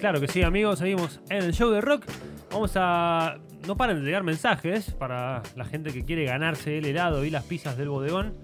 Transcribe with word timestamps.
Claro 0.00 0.20
que 0.20 0.28
sí, 0.28 0.42
amigos, 0.42 0.78
seguimos 0.78 1.20
en 1.28 1.42
el 1.42 1.52
show 1.52 1.70
de 1.70 1.80
rock. 1.80 2.04
Vamos 2.52 2.72
a. 2.76 3.38
No 3.66 3.76
paren 3.76 3.98
de 3.98 4.04
llegar 4.04 4.22
mensajes 4.22 4.92
para 4.92 5.42
la 5.56 5.64
gente 5.64 5.92
que 5.92 6.04
quiere 6.04 6.24
ganarse 6.24 6.78
el 6.78 6.86
helado 6.86 7.24
y 7.24 7.30
las 7.30 7.44
pizzas 7.44 7.76
del 7.76 7.88
bodegón. 7.88 8.34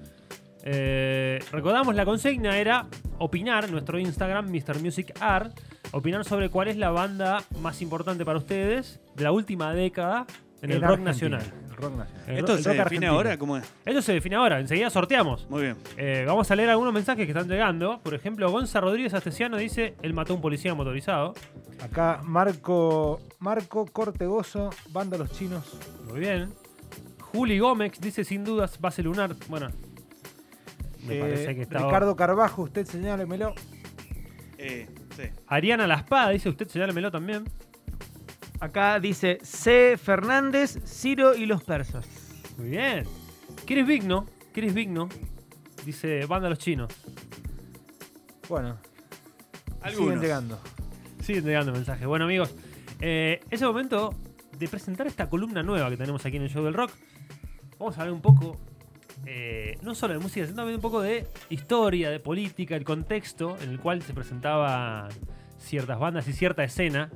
Eh, 0.65 1.39
recordamos, 1.53 1.95
la 1.95 2.05
consigna 2.05 2.59
era 2.59 2.87
opinar, 3.19 3.71
nuestro 3.71 3.99
Instagram, 3.99 4.51
Mr. 4.51 4.81
Music 4.81 5.15
Art, 5.21 5.57
opinar 5.93 6.25
sobre 6.25 6.49
cuál 6.51 6.69
es 6.69 6.77
la 6.77 6.91
banda 6.91 7.45
más 7.61 7.81
importante 7.83 8.25
para 8.25 8.39
ustedes 8.39 9.01
de 9.15 9.23
la 9.23 9.31
última 9.31 9.73
década 9.73 10.27
en 10.61 10.73
el 10.73 10.81
rock 10.81 11.01
Argentina, 11.07 11.11
nacional. 11.11 11.43
El 11.85 11.91
rock 11.91 11.99
nacional. 11.99 12.25
El 12.31 12.39
¿Esto 12.39 12.47
se 12.47 12.55
rock 12.57 12.65
define 12.65 12.83
argentino. 12.83 13.13
ahora? 13.13 13.39
¿Cómo 13.39 13.57
es? 13.57 13.65
Esto 13.85 14.03
se 14.03 14.13
define 14.13 14.37
ahora, 14.37 14.61
enseguida 14.61 14.91
sorteamos. 14.91 15.49
Muy 15.51 15.63
bien. 15.63 15.77
Eh, 15.97 16.25
vamos 16.27 16.51
a 16.51 16.57
leer 16.57 16.71
algunos 16.71 16.93
mensajes 16.93 17.25
que 17.27 17.33
están 17.33 17.49
llegando. 17.49 18.01
Por 18.03 18.15
ejemplo, 18.15 18.51
Gonza 18.51 18.81
Rodríguez 18.81 19.15
Astesiano 19.15 19.57
dice: 19.57 19.95
Él 20.03 20.15
mató 20.15 20.33
a 20.33 20.37
un 20.37 20.43
policía 20.43 20.75
motorizado. 20.75 21.35
Acá 21.83 22.21
Marco, 22.25 23.21
Marco 23.41 23.87
Cortegoso, 23.87 24.71
Banda 24.91 25.19
Los 25.19 25.33
Chinos. 25.33 25.77
Muy 26.09 26.21
bien. 26.21 26.51
Juli 27.21 27.59
Gómez 27.59 27.93
dice: 28.01 28.25
Sin 28.25 28.45
dudas, 28.45 28.81
base 28.81 29.03
lunar. 29.03 29.35
Bueno, 29.49 29.69
me 31.07 31.17
Eh, 31.17 31.21
parece 31.21 31.55
que 31.55 31.63
está. 31.63 31.79
Ricardo 31.81 32.15
Carbajo, 32.17 32.63
usted 32.63 32.87
señálemelo. 32.87 33.55
Eh, 34.57 34.89
sí. 35.17 35.25
Ariana 35.47 35.87
La 35.87 35.97
Espada 35.97 36.31
dice: 36.31 36.49
Usted 36.49 36.69
señálemelo 36.69 37.11
también. 37.11 37.45
Acá 38.65 38.99
dice 38.99 39.41
C. 39.43 39.99
Fernández, 39.99 40.79
Ciro 40.87 41.35
y 41.35 41.45
los 41.45 41.63
persas. 41.63 42.09
Muy 42.57 42.71
bien. 42.71 43.05
¿Quieres 43.67 43.87
Vigno? 43.87 44.25
¿Quieres 44.55 44.73
Vigno? 44.73 45.11
Dice: 45.85 46.25
Banda 46.25 46.49
Los 46.49 46.61
Chinos. 46.61 46.91
Bueno, 48.49 48.79
siguen 49.95 50.19
llegando. 50.19 50.59
Siguen 51.21 51.45
llegando 51.45 51.73
mensajes. 51.73 52.07
Bueno, 52.07 52.25
amigos, 52.25 52.55
eh, 53.03 53.41
es 53.51 53.61
el 53.61 53.69
momento 53.69 54.15
de 54.59 54.67
presentar 54.67 55.07
esta 55.09 55.29
columna 55.29 55.63
nueva 55.63 55.91
que 55.91 55.99
tenemos 55.99 56.25
aquí 56.25 56.39
en 56.39 56.45
el 56.45 56.49
show 56.49 56.65
del 56.65 56.73
rock. 56.73 56.91
Vamos 57.79 57.99
a 57.99 58.01
hablar 58.01 58.15
un 58.15 58.23
poco, 58.23 58.59
eh, 59.27 59.77
no 59.83 59.95
solo 59.95 60.15
de 60.15 60.21
música, 60.21 60.47
sino 60.47 60.57
también 60.57 60.77
un 60.77 60.83
poco 60.83 61.03
de 61.03 61.27
historia, 61.51 62.09
de 62.09 62.19
política, 62.19 62.77
el 62.77 62.85
contexto 62.85 63.59
en 63.61 63.69
el 63.69 63.79
cual 63.79 64.01
se 64.01 64.15
presentaban 64.15 65.11
ciertas 65.59 65.99
bandas 65.99 66.27
y 66.29 66.33
cierta 66.33 66.65
escena. 66.65 67.11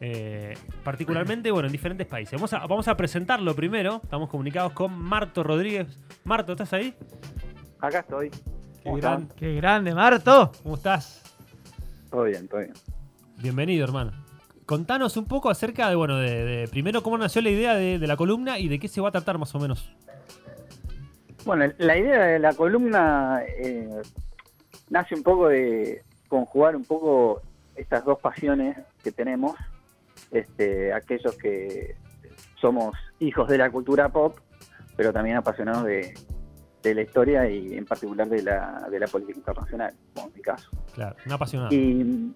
Eh, 0.00 0.54
particularmente, 0.84 1.50
bueno, 1.50 1.66
en 1.66 1.72
diferentes 1.72 2.06
países. 2.06 2.32
Vamos 2.34 2.52
a, 2.52 2.58
vamos 2.66 2.88
a 2.88 2.96
presentarlo 2.96 3.54
primero. 3.54 4.00
Estamos 4.02 4.28
comunicados 4.28 4.72
con 4.72 4.98
Marto 4.98 5.42
Rodríguez. 5.42 5.98
Marto, 6.24 6.52
¿estás 6.52 6.72
ahí? 6.72 6.94
Acá 7.80 8.00
estoy. 8.00 8.30
Qué 8.30 8.38
¿Cómo 8.84 8.96
gran- 8.96 9.22
están? 9.22 9.36
¡Qué 9.36 9.54
grande, 9.56 9.94
Marto! 9.94 10.52
¿Cómo 10.62 10.74
estás? 10.76 11.22
Todo 12.10 12.24
bien, 12.24 12.46
todo 12.48 12.60
bien. 12.60 12.72
Bienvenido, 13.38 13.84
hermano. 13.84 14.12
Contanos 14.64 15.16
un 15.16 15.26
poco 15.26 15.48
acerca 15.50 15.88
de, 15.88 15.94
bueno, 15.96 16.16
de, 16.16 16.44
de 16.44 16.68
primero 16.68 17.02
cómo 17.02 17.16
nació 17.18 17.40
la 17.42 17.50
idea 17.50 17.74
de, 17.74 17.98
de 17.98 18.06
la 18.06 18.16
columna 18.16 18.58
y 18.58 18.68
de 18.68 18.78
qué 18.78 18.88
se 18.88 19.00
va 19.00 19.10
a 19.10 19.12
tratar 19.12 19.38
más 19.38 19.54
o 19.54 19.60
menos. 19.60 19.92
Bueno, 21.44 21.72
la 21.78 21.96
idea 21.96 22.24
de 22.24 22.38
la 22.40 22.52
columna 22.54 23.40
eh, 23.58 23.88
nace 24.90 25.14
un 25.14 25.22
poco 25.22 25.48
de 25.48 26.02
conjugar 26.28 26.74
un 26.74 26.84
poco 26.84 27.40
estas 27.76 28.04
dos 28.04 28.18
pasiones 28.18 28.76
que 29.04 29.12
tenemos, 29.12 29.54
este, 30.30 30.92
aquellos 30.92 31.36
que 31.36 31.96
somos 32.60 32.94
hijos 33.18 33.48
de 33.48 33.58
la 33.58 33.70
cultura 33.70 34.08
pop, 34.08 34.38
pero 34.96 35.12
también 35.12 35.36
apasionados 35.36 35.84
de, 35.84 36.14
de 36.82 36.94
la 36.94 37.02
historia 37.02 37.48
y 37.48 37.74
en 37.74 37.84
particular 37.84 38.28
de 38.28 38.42
la, 38.42 38.86
de 38.90 39.00
la 39.00 39.06
política 39.06 39.38
internacional, 39.38 39.94
como 40.14 40.28
en 40.28 40.34
mi 40.34 40.42
caso. 40.42 40.70
Claro, 40.94 41.16
un 41.26 41.32
apasionado. 41.32 41.74
Y 41.74 42.32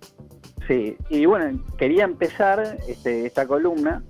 sí, 0.66 0.96
y 1.08 1.26
bueno, 1.26 1.64
quería 1.78 2.04
empezar 2.04 2.78
este, 2.86 3.26
esta 3.26 3.46
columna 3.46 4.02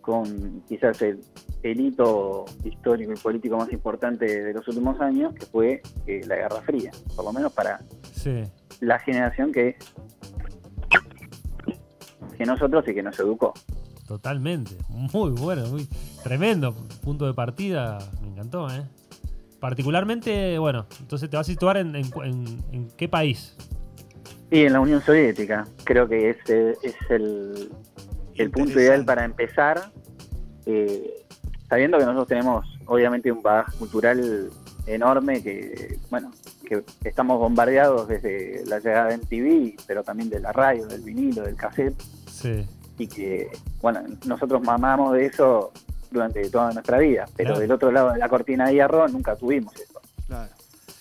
con 0.00 0.62
quizás 0.66 1.02
el, 1.02 1.20
el 1.62 1.80
hito 1.80 2.44
histórico 2.64 3.12
y 3.12 3.16
político 3.16 3.56
más 3.56 3.72
importante 3.72 4.42
de 4.42 4.52
los 4.52 4.66
últimos 4.68 5.00
años, 5.00 5.34
que 5.34 5.46
fue 5.46 5.82
eh, 6.06 6.20
la 6.26 6.36
Guerra 6.36 6.62
Fría, 6.62 6.90
por 7.14 7.24
lo 7.24 7.32
menos 7.32 7.52
para 7.52 7.80
Sí, 8.12 8.42
la 8.80 8.98
generación 8.98 9.52
que, 9.52 9.76
que 12.38 12.46
nosotros 12.46 12.86
y 12.88 12.94
que 12.94 13.02
nos 13.02 13.18
educó. 13.20 13.52
totalmente. 14.06 14.70
Muy 14.88 15.30
bueno, 15.32 15.66
muy 15.66 15.86
tremendo 16.22 16.74
punto 17.02 17.26
de 17.26 17.34
partida. 17.34 17.98
Me 18.22 18.28
encantó, 18.28 18.68
¿eh? 18.70 18.82
Particularmente, 19.60 20.58
bueno, 20.58 20.86
entonces 21.00 21.28
te 21.28 21.36
vas 21.36 21.46
a 21.46 21.50
situar 21.52 21.76
en, 21.76 21.94
en- 21.96 22.10
en- 22.24 22.64
en 22.72 22.88
qué 22.96 23.08
país. 23.08 23.56
Y 24.50 24.60
en 24.64 24.72
la 24.72 24.80
Unión 24.80 25.02
Soviética, 25.02 25.66
creo 25.84 26.08
que 26.08 26.30
ese 26.30 26.70
es 26.82 26.94
el, 27.10 27.70
el 28.36 28.50
punto 28.50 28.80
ideal 28.80 29.04
para 29.04 29.24
empezar, 29.24 29.90
eh, 30.64 31.24
sabiendo 31.68 31.98
que 31.98 32.04
nosotros 32.04 32.28
tenemos 32.28 32.64
obviamente 32.86 33.30
un 33.30 33.42
bagaje 33.42 33.76
cultural 33.78 34.48
enorme 34.86 35.42
que, 35.42 35.98
bueno, 36.08 36.30
que 36.64 36.82
estamos 37.04 37.38
bombardeados 37.38 38.08
desde 38.08 38.64
la 38.66 38.78
llegada 38.78 39.08
de 39.08 39.18
MTV, 39.18 39.76
pero 39.86 40.02
también 40.02 40.30
de 40.30 40.40
la 40.40 40.52
radio, 40.52 40.86
del 40.86 41.02
vinilo, 41.02 41.42
del 41.42 41.56
cassette, 41.56 42.00
Sí. 42.40 42.64
y 42.98 43.06
que, 43.06 43.48
bueno, 43.80 44.00
nosotros 44.26 44.62
mamamos 44.62 45.12
de 45.14 45.26
eso 45.26 45.72
durante 46.10 46.48
toda 46.50 46.72
nuestra 46.72 46.98
vida, 46.98 47.26
pero 47.36 47.48
Claro. 47.50 47.60
del 47.60 47.72
otro 47.72 47.92
lado 47.92 48.12
de 48.12 48.18
la 48.18 48.28
cortina 48.28 48.66
de 48.68 48.74
hierro 48.74 49.06
nunca 49.08 49.36
tuvimos 49.36 49.74
eso. 49.76 50.00
Claro. 50.26 50.52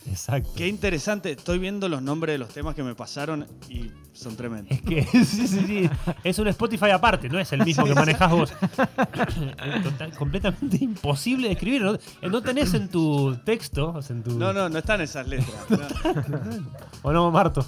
Exacto. 0.10 0.50
Qué 0.56 0.68
interesante. 0.70 1.32
Estoy 1.32 1.60
viendo 1.60 1.90
los 1.90 2.02
nombres 2.02 2.34
de 2.34 2.38
los 2.38 2.48
temas 2.50 2.76
que 2.76 2.82
me 2.84 2.96
pasaron 2.96 3.46
y 3.68 3.92
son 4.14 4.38
tremendos. 4.38 4.72
Es 4.72 4.82
que 4.82 5.04
sí, 5.26 5.48
sí, 5.48 5.48
sí. 5.68 5.90
es 6.24 6.40
un 6.40 6.48
Spotify 6.48 6.92
aparte, 6.92 7.28
no 7.28 7.38
es 7.40 7.52
el 7.52 7.66
mismo 7.66 7.84
que 7.84 7.94
manejás 7.94 8.32
vos. 8.32 8.54
Total- 9.84 10.12
completamente 10.18 10.78
imposible 10.82 11.48
de 11.48 11.54
escribir. 11.56 11.82
¿no? 11.82 11.98
No 12.30 12.42
tenés 12.42 12.74
en 12.74 12.88
tu 12.90 13.36
texto, 13.44 14.00
en 14.10 14.24
tu... 14.24 14.38
No, 14.40 14.54
no, 14.54 14.70
no 14.70 14.78
están 14.80 15.02
esas 15.02 15.28
letras. 15.28 15.56
no. 16.30 16.38
¿O 17.04 17.12
no, 17.12 17.30
Marto? 17.32 17.66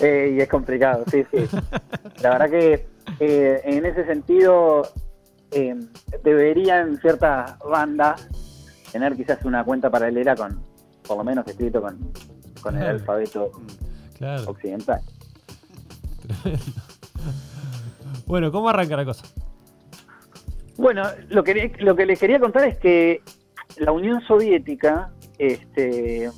Eh, 0.00 0.34
y 0.36 0.40
es 0.40 0.48
complicado, 0.48 1.04
sí, 1.10 1.24
sí. 1.30 1.44
La 2.22 2.30
verdad 2.30 2.50
que 2.50 2.86
eh, 3.20 3.60
en 3.64 3.84
ese 3.84 4.04
sentido 4.06 4.82
eh, 5.52 5.74
deberían 6.24 6.98
ciertas 7.00 7.58
bandas 7.58 8.28
tener 8.92 9.14
quizás 9.16 9.44
una 9.44 9.62
cuenta 9.64 9.90
paralela 9.90 10.34
con, 10.34 10.60
por 11.06 11.16
lo 11.18 11.24
menos 11.24 11.46
escrito 11.46 11.82
con, 11.82 11.98
con 12.62 12.76
el 12.76 12.82
alfabeto 12.86 13.50
Claro. 14.16 14.50
occidental. 14.50 15.00
Bueno, 18.26 18.52
¿cómo 18.52 18.68
arranca 18.68 18.96
la 18.96 19.04
cosa? 19.04 19.24
Bueno, 20.76 21.02
lo 21.28 21.42
que, 21.44 21.72
lo 21.80 21.94
que 21.96 22.06
les 22.06 22.18
quería 22.18 22.38
contar 22.38 22.64
es 22.68 22.78
que 22.78 23.22
la 23.76 23.92
Unión 23.92 24.20
Soviética 24.26 25.10
este, 25.38 26.30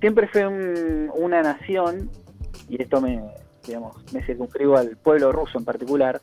siempre 0.00 0.28
fue 0.28 0.46
un- 0.46 1.10
una 1.14 1.42
nación, 1.42 2.10
y 2.68 2.80
esto 2.82 3.00
me, 3.00 3.22
digamos, 3.66 3.96
me 4.12 4.24
circunscribo 4.24 4.76
al 4.76 4.96
pueblo 4.96 5.32
ruso 5.32 5.58
en 5.58 5.64
particular, 5.64 6.20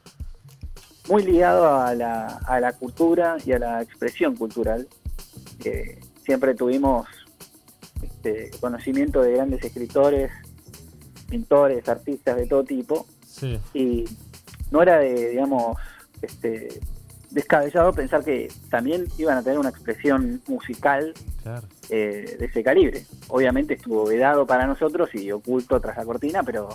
muy 1.10 1.24
ligado 1.24 1.66
a 1.80 1.94
la, 1.96 2.28
a 2.46 2.60
la 2.60 2.74
cultura 2.74 3.38
y 3.46 3.52
a 3.54 3.60
la 3.60 3.82
expresión 3.82 4.36
cultural. 4.36 4.88
Eh, 5.66 6.00
siempre 6.24 6.54
tuvimos 6.56 7.08
este, 8.02 8.52
conocimiento 8.60 9.22
de 9.22 9.34
grandes 9.34 9.64
escritores, 9.64 10.32
pintores, 11.30 11.88
artistas 11.90 12.36
de 12.38 12.48
todo 12.48 12.64
tipo, 12.64 13.06
Sí. 13.26 13.60
y 13.74 14.06
no 14.72 14.82
era 14.84 15.00
de, 15.00 15.30
digamos, 15.30 15.78
este, 16.22 16.80
descabellado 17.32 17.94
pensar 17.94 18.24
que 18.24 18.50
también 18.70 19.08
iban 19.18 19.38
a 19.38 19.44
tener 19.44 19.58
una 19.58 19.70
expresión 19.70 20.42
musical 20.48 21.14
Claro. 21.42 21.68
eh, 21.90 22.36
de 22.40 22.46
ese 22.46 22.64
calibre. 22.64 23.06
Obviamente 23.30 23.74
estuvo 23.74 24.06
vedado 24.06 24.46
para 24.46 24.68
nosotros 24.68 25.10
y 25.16 25.32
oculto 25.32 25.80
tras 25.82 25.98
la 25.98 26.06
cortina, 26.06 26.44
pero 26.44 26.70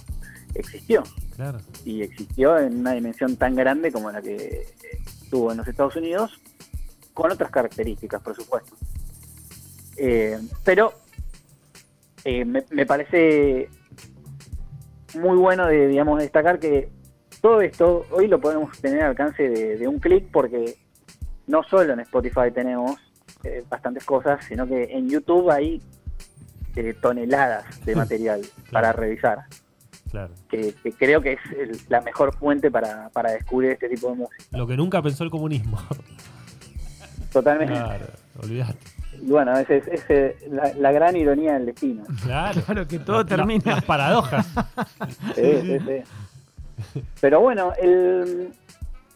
existió. 0.55 1.03
Claro. 1.37 1.59
Y 1.85 2.03
existió 2.03 2.59
en 2.59 2.79
una 2.81 2.93
dimensión 2.93 3.37
tan 3.37 3.55
grande 3.55 3.93
como 3.93 4.11
la 4.11 4.21
que 4.23 4.67
tuvo 5.31 5.53
en 5.53 5.59
los 5.59 5.69
Estados 5.69 5.95
Unidos, 5.97 6.33
con 7.15 7.31
otras 7.31 7.51
características, 7.51 8.21
por 8.23 8.35
supuesto. 8.35 8.75
Eh, 9.99 10.39
pero 10.65 10.93
eh, 12.25 12.45
me, 12.45 12.65
me 12.71 12.85
parece 12.87 13.69
muy 15.15 15.37
bueno 15.39 15.67
de, 15.67 15.87
digamos, 15.89 16.21
destacar 16.21 16.59
que 16.59 16.91
todo 17.47 17.61
esto 17.61 18.05
hoy 18.11 18.27
lo 18.27 18.41
podemos 18.41 18.77
tener 18.81 19.03
al 19.03 19.11
alcance 19.11 19.49
de, 19.49 19.77
de 19.77 19.87
un 19.87 20.01
clic 20.01 20.25
porque 20.33 20.75
no 21.47 21.63
solo 21.63 21.93
en 21.93 22.01
Spotify 22.01 22.51
tenemos 22.53 22.97
eh, 23.45 23.63
bastantes 23.69 24.05
cosas, 24.05 24.45
sino 24.45 24.67
que 24.67 24.83
en 24.91 25.09
YouTube 25.09 25.49
hay 25.53 25.81
eh, 26.75 26.93
toneladas 27.01 27.85
de 27.85 27.95
material 27.95 28.41
para 28.73 28.93
revisar, 28.93 29.45
Claro. 30.11 30.35
que, 30.49 30.75
que 30.83 30.91
creo 30.93 31.21
que 31.21 31.35
es 31.35 31.41
el- 31.57 31.79
la 31.89 32.01
mejor 32.01 32.35
fuente 32.37 32.69
para, 32.69 33.11
para 33.11 33.31
descubrir 33.31 33.71
este 33.73 33.89
tipo 33.91 34.09
de 34.11 34.17
música. 34.17 34.45
Lo 34.51 34.67
que 34.67 34.77
nunca 34.77 35.01
pensó 35.01 35.23
el 35.23 35.31
comunismo. 35.31 35.79
Totalmente. 37.33 37.75
Claro, 37.75 38.07
olvidate. 38.43 38.79
Y 39.23 39.31
bueno, 39.31 39.57
esa 39.57 39.75
es, 39.75 39.87
es, 40.11 40.51
la, 40.51 40.73
la 40.75 40.91
gran 40.93 41.17
ironía 41.17 41.55
del 41.55 41.67
destino. 41.67 42.03
Claro. 42.25 42.61
Claro 42.63 42.89
que 42.89 42.99
todo 42.99 43.19
La- 43.19 43.23
la- 43.23 43.29
termina. 43.29 43.63
las 43.77 43.85
paradojas. 43.85 44.47
Sí, 45.37 45.43
sí, 45.63 45.79
sí. 45.79 46.03
Pero 47.21 47.41
bueno, 47.41 47.73
el, 47.81 48.51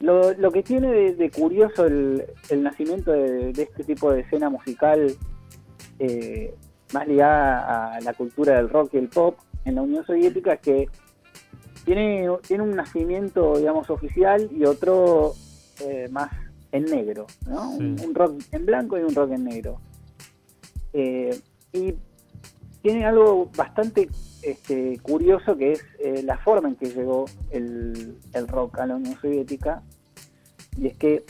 lo, 0.01 0.33
lo 0.35 0.51
que 0.51 0.63
tiene 0.63 0.91
de, 0.91 1.15
de 1.15 1.31
curioso 1.31 1.87
el, 1.87 2.25
el 2.49 2.63
nacimiento 2.63 3.13
de, 3.13 3.53
de 3.53 3.63
este 3.63 3.85
tipo 3.85 4.13
de 4.13 4.21
escena 4.21 4.49
musical 4.51 5.15
eh, 5.99 6.55
más 6.93 7.07
ligada 7.07 7.95
a 7.97 8.01
la 8.01 8.15
cultura 8.15 8.57
del 8.57 8.69
rock 8.69 8.95
y 8.95 8.99
el 8.99 9.09
pop 9.09 9.37
en 9.65 9.75
la 9.75 9.83
Unión 9.83 10.05
Soviética 10.07 10.55
es 10.55 10.61
que 10.61 10.89
tiene, 11.85 12.29
tiene 12.47 12.63
un 12.63 12.75
nacimiento, 12.75 13.57
digamos, 13.59 13.91
oficial 13.91 14.49
y 14.53 14.65
otro 14.65 15.35
eh, 15.81 16.09
más 16.11 16.31
en 16.73 16.85
negro, 16.85 17.27
¿no? 17.49 17.71
Un, 17.71 17.99
Sí. 17.99 18.07
un 18.07 18.15
rock 18.15 18.41
en 18.53 18.67
blanco 18.67 18.99
y 18.99 19.03
un 19.03 19.15
rock 19.15 19.33
en 19.33 19.45
negro. 19.45 19.81
Eh, 20.93 21.39
y 21.73 21.95
tiene 22.83 23.05
algo 23.05 23.51
bastante 23.57 24.09
este, 24.43 24.99
curioso 25.01 25.57
que 25.57 25.73
es 25.73 25.85
eh, 25.99 26.23
la 26.23 26.39
forma 26.39 26.69
en 26.69 26.77
que 26.77 26.87
llegó 26.87 27.27
el, 27.51 28.19
el 28.33 28.49
rock 28.49 28.79
a 28.79 28.87
la 28.87 28.97
Unión 28.97 29.19
Soviética. 29.21 29.83
Y 30.77 30.87
es 30.87 30.97
que, 30.97 31.25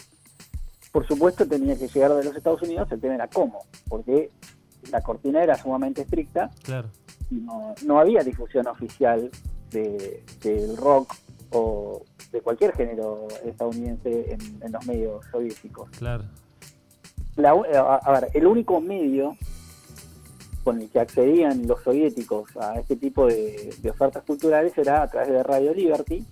por 0.92 1.06
supuesto, 1.06 1.46
tenía 1.46 1.76
que 1.76 1.88
llegar 1.88 2.14
de 2.14 2.24
los 2.24 2.36
Estados 2.36 2.62
Unidos, 2.62 2.88
el 2.92 3.00
tema 3.00 3.14
era 3.14 3.26
cómo, 3.28 3.64
porque 3.88 4.30
la 4.92 5.00
cortina 5.02 5.42
era 5.42 5.54
sumamente 5.56 6.02
estricta 6.02 6.50
Claro. 6.62 6.88
y 7.30 7.36
no, 7.36 7.74
no 7.84 7.98
había 7.98 8.22
difusión 8.22 8.66
oficial 8.66 9.30
de- 9.70 10.22
del 10.42 10.76
rock 10.76 11.14
o 11.52 12.02
de 12.32 12.40
cualquier 12.42 12.72
género 12.76 13.26
estadounidense 13.44 14.32
en, 14.34 14.40
en 14.62 14.72
los 14.72 14.86
medios 14.86 15.24
soviéticos. 15.32 15.90
Claro. 15.98 16.24
La 17.36 17.50
a, 17.52 17.96
a 17.96 18.12
ver, 18.20 18.30
el 18.34 18.46
único 18.46 18.80
medio 18.80 19.36
con 20.70 20.80
el 20.80 20.88
que 20.88 21.00
accedían 21.00 21.66
los 21.66 21.82
soviéticos 21.82 22.56
a 22.56 22.78
este 22.78 22.94
tipo 22.94 23.26
de, 23.26 23.74
ofertas 23.90 24.22
culturales 24.22 24.72
era 24.78 25.02
a 25.02 25.08
través 25.08 25.30
de 25.30 25.42
Radio 25.42 25.74
Liberty, 25.74 26.24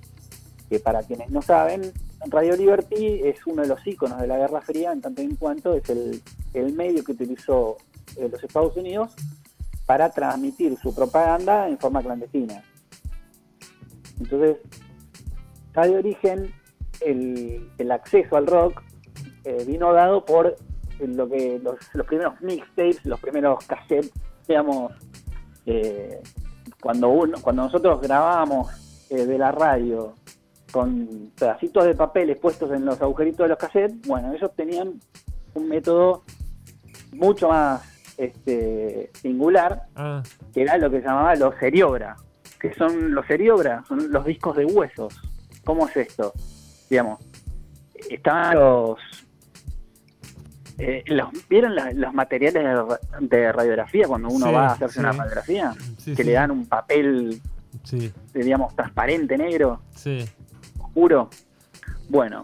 que 0.71 0.79
para 0.79 1.03
quienes 1.03 1.29
no 1.31 1.43
saben, 1.43 1.93
Radio 2.29 2.55
Liberty 2.57 3.23
es 3.25 3.45
uno 3.49 3.63
de 3.63 3.69
los 3.69 3.85
íconos 3.85 4.21
de 4.21 4.29
la 4.29 4.39
Guerra 4.39 4.61
Fría, 4.61 4.93
en 4.93 5.01
tanto 5.01 5.23
en 5.23 5.35
cuanto 5.35 5.75
es 5.75 5.91
el, 5.91 6.23
el 6.55 6.73
medio 6.73 7.03
que 7.03 7.11
utilizó 7.11 7.79
eh, 8.17 8.29
los 8.31 8.41
Estados 8.41 8.77
Unidos 8.77 9.11
para 9.87 10.09
transmitir 10.09 10.79
su 10.79 10.95
propaganda 10.95 11.69
en 11.69 11.77
forma 11.77 12.01
clandestina. 12.01 12.63
Entonces, 14.21 14.59
está 15.67 15.83
de 15.83 15.97
origen 15.97 16.55
el, 17.01 17.69
el 17.77 17.91
acceso 17.91 18.37
al 18.37 18.47
rock 18.47 18.83
eh, 19.43 19.65
vino 19.67 19.93
dado 19.93 20.25
por 20.25 20.57
lo 21.07 21.29
que 21.29 21.59
los, 21.59 21.77
los 21.95 22.07
primeros 22.07 22.41
mixtapes, 22.41 23.05
los 23.05 23.21
primeros 23.21 23.65
cassettes, 23.67 24.13
digamos, 24.49 24.93
eh, 25.67 26.21
cuando 26.81 27.09
uno, 27.11 27.39
cuando 27.43 27.63
nosotros 27.63 28.01
grabábamos 28.01 29.07
eh, 29.11 29.27
de 29.27 29.39
la 29.39 29.53
radio 29.53 30.15
con 30.73 31.31
pedacitos 31.39 31.85
de 31.85 31.95
papeles 31.95 32.39
puestos 32.39 32.71
en 32.73 32.85
los 32.85 33.01
agujeritos 33.01 33.45
de 33.45 33.49
los 33.49 33.59
cassettes, 33.59 34.07
bueno, 34.07 34.33
ellos 34.33 34.51
tenían 34.57 35.01
un 35.55 35.69
método 35.69 36.23
mucho 37.13 37.49
más 37.49 37.83
este, 38.17 39.11
singular, 39.15 39.85
Ah, 39.97 40.23
que 40.53 40.63
era 40.63 40.77
lo 40.77 40.91
que 40.91 41.01
se 41.01 41.07
llamaba 41.07 41.35
los 41.37 41.55
seriobra. 41.57 42.17
que 42.61 42.75
son 42.75 43.15
los 43.15 43.25
seriobra? 43.27 43.85
Son 43.87 44.11
los 44.11 44.25
discos 44.25 44.57
de 44.57 44.65
huesos. 44.65 45.15
¿Cómo 45.65 45.87
es 45.87 45.97
esto? 45.97 46.33
Digamos, 46.91 47.21
estaban 48.11 48.57
los... 48.57 48.99
eh, 50.79 51.03
los 51.07 51.29
¿Vieron 51.49 51.75
la- 51.75 51.93
los 51.93 52.15
materiales 52.15 52.55
de, 52.63 52.73
ra- 52.75 53.01
de 53.21 53.53
radiografía 53.53 54.07
cuando 54.07 54.29
uno 54.29 54.47
Sí, 54.47 54.53
va 54.53 54.69
a 54.69 54.73
hacerse 54.73 55.01
una 55.01 55.13
radiografía? 55.13 55.75
sí, 55.99 56.15
que 56.15 56.23
le 56.25 56.33
dan 56.33 56.51
un 56.51 56.67
papel, 56.67 57.41
digamos, 58.35 58.75
transparente, 58.77 59.37
negro, 59.37 59.81
oscuro. 60.81 61.31
Bueno, 62.09 62.43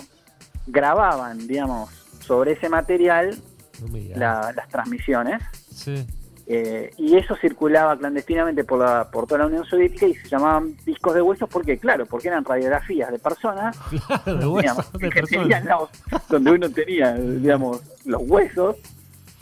grababan, 0.67 1.47
digamos, 1.47 1.91
sobre 2.21 2.53
ese 2.53 2.69
material 2.69 3.37
No 3.81 3.99
la- 4.17 4.53
las 4.55 4.69
transmisiones 4.69 5.43
Sí. 5.71 6.07
Eh, 6.47 6.91
y 6.99 7.17
eso 7.17 7.35
circulaba 7.37 7.97
clandestinamente 7.97 8.65
por, 8.65 8.79
la, 8.81 9.09
por 9.11 9.27
toda 9.27 9.39
la 9.41 9.47
Unión 9.47 9.65
Soviética 9.65 10.07
y 10.07 10.15
se 10.15 10.29
llamaban 10.29 10.77
discos 10.85 11.15
de 11.15 11.23
huesos 11.23 11.49
porque, 11.51 11.79
claro, 11.79 12.05
porque 12.05 12.29
eran 12.29 12.45
radiografías 12.45 13.11
de 13.11 13.19
personas, 13.19 13.77
Claro, 14.07 14.39
de 14.39 14.47
huesos 14.47 14.61
digamos, 14.63 14.93
de 14.93 14.99
que 15.09 15.21
personas. 15.21 15.49
tenían 15.49 15.67
los- 15.69 16.29
donde 16.29 16.51
uno 16.51 16.69
tenía, 16.71 17.15
digamos, 17.15 17.81
los 18.05 18.21
huesos 18.29 18.77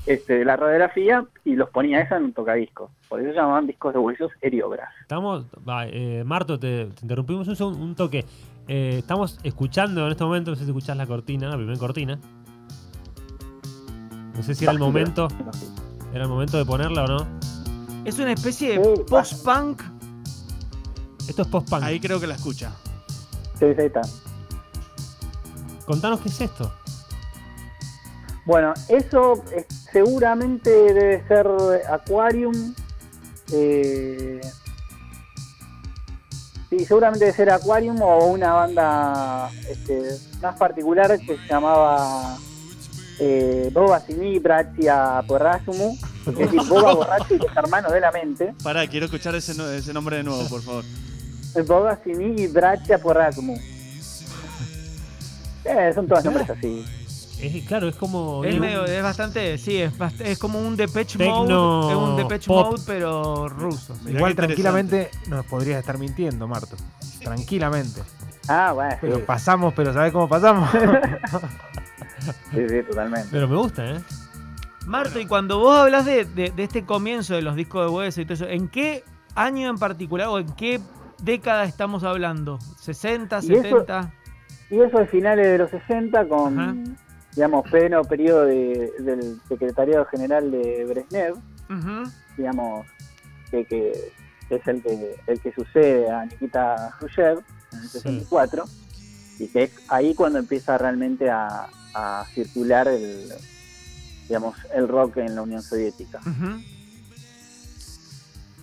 este, 0.06 0.34
de 0.38 0.44
la 0.44 0.56
radiografía 0.56 1.24
y 1.44 1.56
los 1.56 1.70
ponía 1.70 2.00
eso 2.00 2.14
en 2.16 2.24
un 2.24 2.32
tocadiscos. 2.32 2.90
Por 3.08 3.20
eso 3.20 3.30
se 3.30 3.36
llamaban 3.36 3.66
discos 3.66 3.92
de 3.94 3.98
huesos 3.98 4.30
eriobras. 4.40 4.88
Estamos, 5.00 5.44
va, 5.68 5.86
eh, 5.88 6.22
Marto, 6.24 6.58
te, 6.58 6.86
te 6.86 7.00
interrumpimos 7.02 7.48
un, 7.48 7.56
segundo, 7.56 7.78
un 7.80 7.94
toque. 7.96 8.24
Eh, 8.68 8.96
estamos 8.98 9.40
escuchando 9.42 10.04
en 10.06 10.12
este 10.12 10.22
momento, 10.24 10.52
no 10.52 10.56
sé 10.56 10.62
si 10.64 10.70
escuchás 10.70 10.96
la 10.96 11.06
cortina, 11.06 11.48
la 11.48 11.56
primera 11.56 11.78
cortina. 11.78 12.18
No 14.36 14.42
sé 14.42 14.54
si 14.54 14.64
era 14.64 14.72
el 14.72 14.78
momento, 14.78 15.28
era 16.12 16.24
el 16.24 16.28
momento 16.28 16.56
de 16.56 16.64
ponerla 16.64 17.04
o 17.04 17.06
no. 17.06 17.26
Es 18.04 18.18
una 18.18 18.32
especie 18.32 18.78
de 18.78 18.84
Sí, 18.84 19.02
post-punk. 19.08 19.82
Esto 21.28 21.42
es 21.42 21.48
post-punk. 21.48 21.82
Ahí 21.82 22.00
creo 22.00 22.18
que 22.20 22.26
la 22.26 22.34
escucha. 22.34 22.72
Sí, 23.58 23.66
sí, 23.76 23.82
está. 23.82 24.02
Contanos 25.86 26.20
qué 26.20 26.28
es 26.28 26.40
esto. 26.40 26.72
Bueno, 28.44 28.74
eso 28.88 29.42
eh, 29.52 29.64
seguramente 29.92 30.68
debe 30.70 31.26
ser 31.28 31.46
Aquarium. 31.88 32.74
eh, 33.52 34.40
sí, 36.70 36.84
seguramente 36.84 37.26
debe 37.26 37.36
ser 37.36 37.50
Aquarium 37.50 38.00
o 38.02 38.26
una 38.26 38.52
banda 38.54 39.48
este, 39.70 40.16
más 40.40 40.56
particular 40.56 41.16
que 41.20 41.36
se 41.38 41.46
llamaba 41.48 42.36
eh, 43.18 43.70
Boba 43.72 44.00
Simi 44.00 44.38
Brazia 44.38 45.22
Porrasumu. 45.26 45.96
Es 46.26 46.36
decir, 46.36 46.60
Boba 46.68 46.94
Borracho 46.94 47.34
y 47.34 47.38
los 47.38 47.56
hermanos 47.56 47.92
de 47.92 48.00
la 48.00 48.10
mente. 48.12 48.54
Pará, 48.62 48.86
quiero 48.86 49.06
escuchar 49.06 49.34
ese, 49.34 49.54
no- 49.54 49.68
ese 49.70 49.92
nombre 49.92 50.16
de 50.16 50.22
nuevo, 50.24 50.46
por 50.48 50.62
favor. 50.62 50.84
Boba 51.66 51.98
Simi 52.02 52.46
Brazia 52.46 52.98
Porrasumu. 52.98 53.56
Eh, 55.64 55.92
son 55.94 56.08
todos 56.08 56.24
nombres 56.24 56.50
así. 56.50 56.84
Es, 57.40 57.64
claro, 57.66 57.88
es 57.88 57.96
como. 57.96 58.44
Es, 58.44 58.54
un- 58.54 58.60
medio, 58.60 58.84
es 58.84 59.02
bastante, 59.02 59.58
sí, 59.58 59.76
es, 59.80 59.92
es 60.20 60.38
como 60.38 60.60
un 60.60 60.76
Depeche 60.76 61.18
Tecno 61.18 61.44
Mode, 61.44 61.92
es 61.92 61.98
un 61.98 62.16
Depeche 62.16 62.46
pop. 62.46 62.70
Mode 62.72 62.82
pero 62.86 63.48
ruso. 63.48 63.94
Mirá 64.04 64.18
Igual 64.18 64.34
tranquilamente 64.36 65.10
nos 65.28 65.44
podrías 65.46 65.80
estar 65.80 65.98
mintiendo, 65.98 66.46
Marto. 66.46 66.76
Tranquilamente. 67.22 68.00
Ah, 68.48 68.72
bueno, 68.72 68.96
Pero 69.00 69.16
sí, 69.16 69.22
pasamos, 69.26 69.72
pero 69.74 69.92
¿sabes 69.92 70.12
cómo 70.12 70.28
pasamos? 70.28 70.68
sí, 72.52 72.68
sí, 72.68 72.82
totalmente. 72.88 73.28
Pero 73.30 73.48
me 73.48 73.56
gusta, 73.56 73.90
¿eh? 73.96 74.00
Marto, 74.86 75.20
y 75.20 75.26
cuando 75.26 75.58
vos 75.60 75.76
hablas 75.78 76.04
de, 76.04 76.24
de- 76.24 76.50
de 76.50 76.62
este 76.64 76.84
comienzo 76.84 77.34
de 77.34 77.42
los 77.42 77.54
discos 77.54 77.86
de 77.88 77.92
hueso 77.96 78.20
y 78.20 78.24
todo 78.24 78.34
eso, 78.34 78.48
¿en 78.48 78.68
qué 78.68 79.04
año 79.34 79.70
en 79.70 79.78
particular 79.78 80.28
o 80.28 80.38
en 80.38 80.52
qué 80.54 80.80
década 81.22 81.64
estamos 81.64 82.02
hablando? 82.04 82.58
¿60, 82.80 83.42
Y 83.44 83.52
eso- 83.54 83.62
70? 83.62 84.12
Y 84.70 84.80
eso 84.80 85.00
es 85.00 85.10
finales 85.10 85.46
de 85.46 85.58
los 85.58 85.70
60 85.70 86.26
con, 86.28 86.58
Ajá. 86.58 86.74
digamos, 87.36 87.70
pleno 87.70 88.02
periodo 88.02 88.46
de- 88.46 88.92
del 88.98 89.38
Secretariado 89.48 90.04
General 90.06 90.50
de 90.50 90.84
Brezhnev, 90.86 91.34
digamos, 92.36 92.86
que, 93.50 93.64
que 93.66 93.92
es 94.50 94.66
el 94.66 94.82
que, 94.82 95.16
el 95.26 95.40
que 95.40 95.52
sucede 95.52 96.10
a 96.10 96.24
Nikita 96.24 96.94
Khrushchev 96.98 97.38
en 97.72 97.78
el 97.78 97.88
Sí. 97.88 97.98
64, 98.00 98.64
y 99.38 99.46
que 99.48 99.62
es 99.64 99.72
ahí 99.88 100.14
cuando 100.14 100.38
empieza 100.40 100.76
realmente 100.76 101.30
a, 101.30 101.68
a 101.94 102.24
circular 102.34 102.88
el, 102.88 103.32
digamos, 104.28 104.56
el 104.74 104.88
rock 104.88 105.18
en 105.18 105.34
la 105.34 105.42
Unión 105.42 105.62
Soviética. 105.62 106.20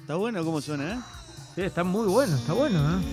Está 0.02 0.16
bueno 0.16 0.44
cómo 0.44 0.60
suena, 0.62 0.94
¿eh? 0.94 1.00
Sí, 1.56 1.62
está 1.62 1.84
muy 1.84 2.08
bueno, 2.08 2.36
está 2.36 2.54
bueno, 2.54 2.80
¿eh? 2.80 3.04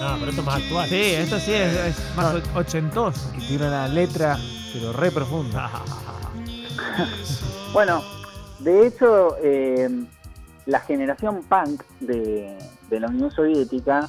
No, 0.00 0.16
pero 0.18 0.28
esto 0.30 0.40
es 0.42 0.46
más 0.46 0.56
actual. 0.62 0.88
Sí, 0.88 0.94
esto 1.00 1.40
sí 1.40 1.52
es, 1.52 1.74
es 1.76 2.16
más 2.16 2.34
No. 2.34 2.58
ochentoso. 2.60 3.32
y 3.36 3.46
tiene 3.48 3.66
una 3.68 3.88
letra, 3.88 4.38
pero 4.72 4.92
re 4.92 5.10
profunda. 5.10 5.70
Bueno, 7.72 8.02
de 8.60 8.86
hecho, 8.86 9.36
eh, 9.42 9.88
la 10.64 10.80
generación 10.80 11.42
punk 11.42 11.82
de, 12.00 12.56
de 12.88 13.00
la 13.00 13.08
Unión 13.08 13.30
Soviética 13.30 14.08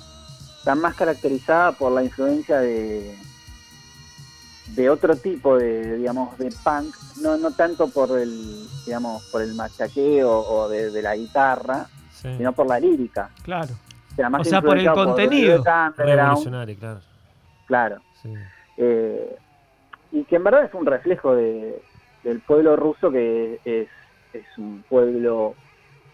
está 0.59 0.73
más 0.75 0.95
caracterizada 0.95 1.73
por 1.73 1.91
la 1.91 2.01
influencia 2.03 2.59
de, 2.59 3.13
de 4.75 4.89
otro 4.89 5.15
tipo 5.15 5.57
de, 5.57 5.97
digamos, 5.97 6.37
de 6.37 6.49
punk, 6.63 6.95
no, 7.21 7.37
no 7.37 7.51
tanto 7.51 7.87
por 7.89 8.17
el, 8.19 8.31
digamos, 8.85 9.23
por 9.31 9.41
el 9.41 9.53
machaqueo 9.55 10.29
o 10.29 10.69
de, 10.69 10.91
de 10.91 11.01
la 11.01 11.15
guitarra, 11.15 11.87
Sí. 12.11 12.29
sino 12.35 12.51
por 12.51 12.65
la 12.67 12.79
lírica. 12.79 13.29
Claro. 13.43 13.69
sea, 14.15 14.27
más 14.27 14.41
O 14.41 14.43
sea, 14.49 14.59
por 14.59 14.75
el 14.79 14.91
contenido. 14.91 15.63
Revolucionario, 15.95 16.75
claro. 16.79 16.99
claro. 17.67 17.97
Sí. 18.23 18.33
Eh, 18.77 19.37
y 20.11 20.23
que 20.23 20.37
en 20.37 20.43
verdad 20.43 20.63
es 20.63 20.73
un 20.73 20.87
reflejo 20.87 21.35
de, 21.35 21.79
del 22.23 22.39
pueblo 22.39 22.75
ruso 22.75 23.11
que 23.11 23.59
es, 23.65 23.87
es 24.33 24.45
un 24.57 24.83
pueblo 24.89 25.53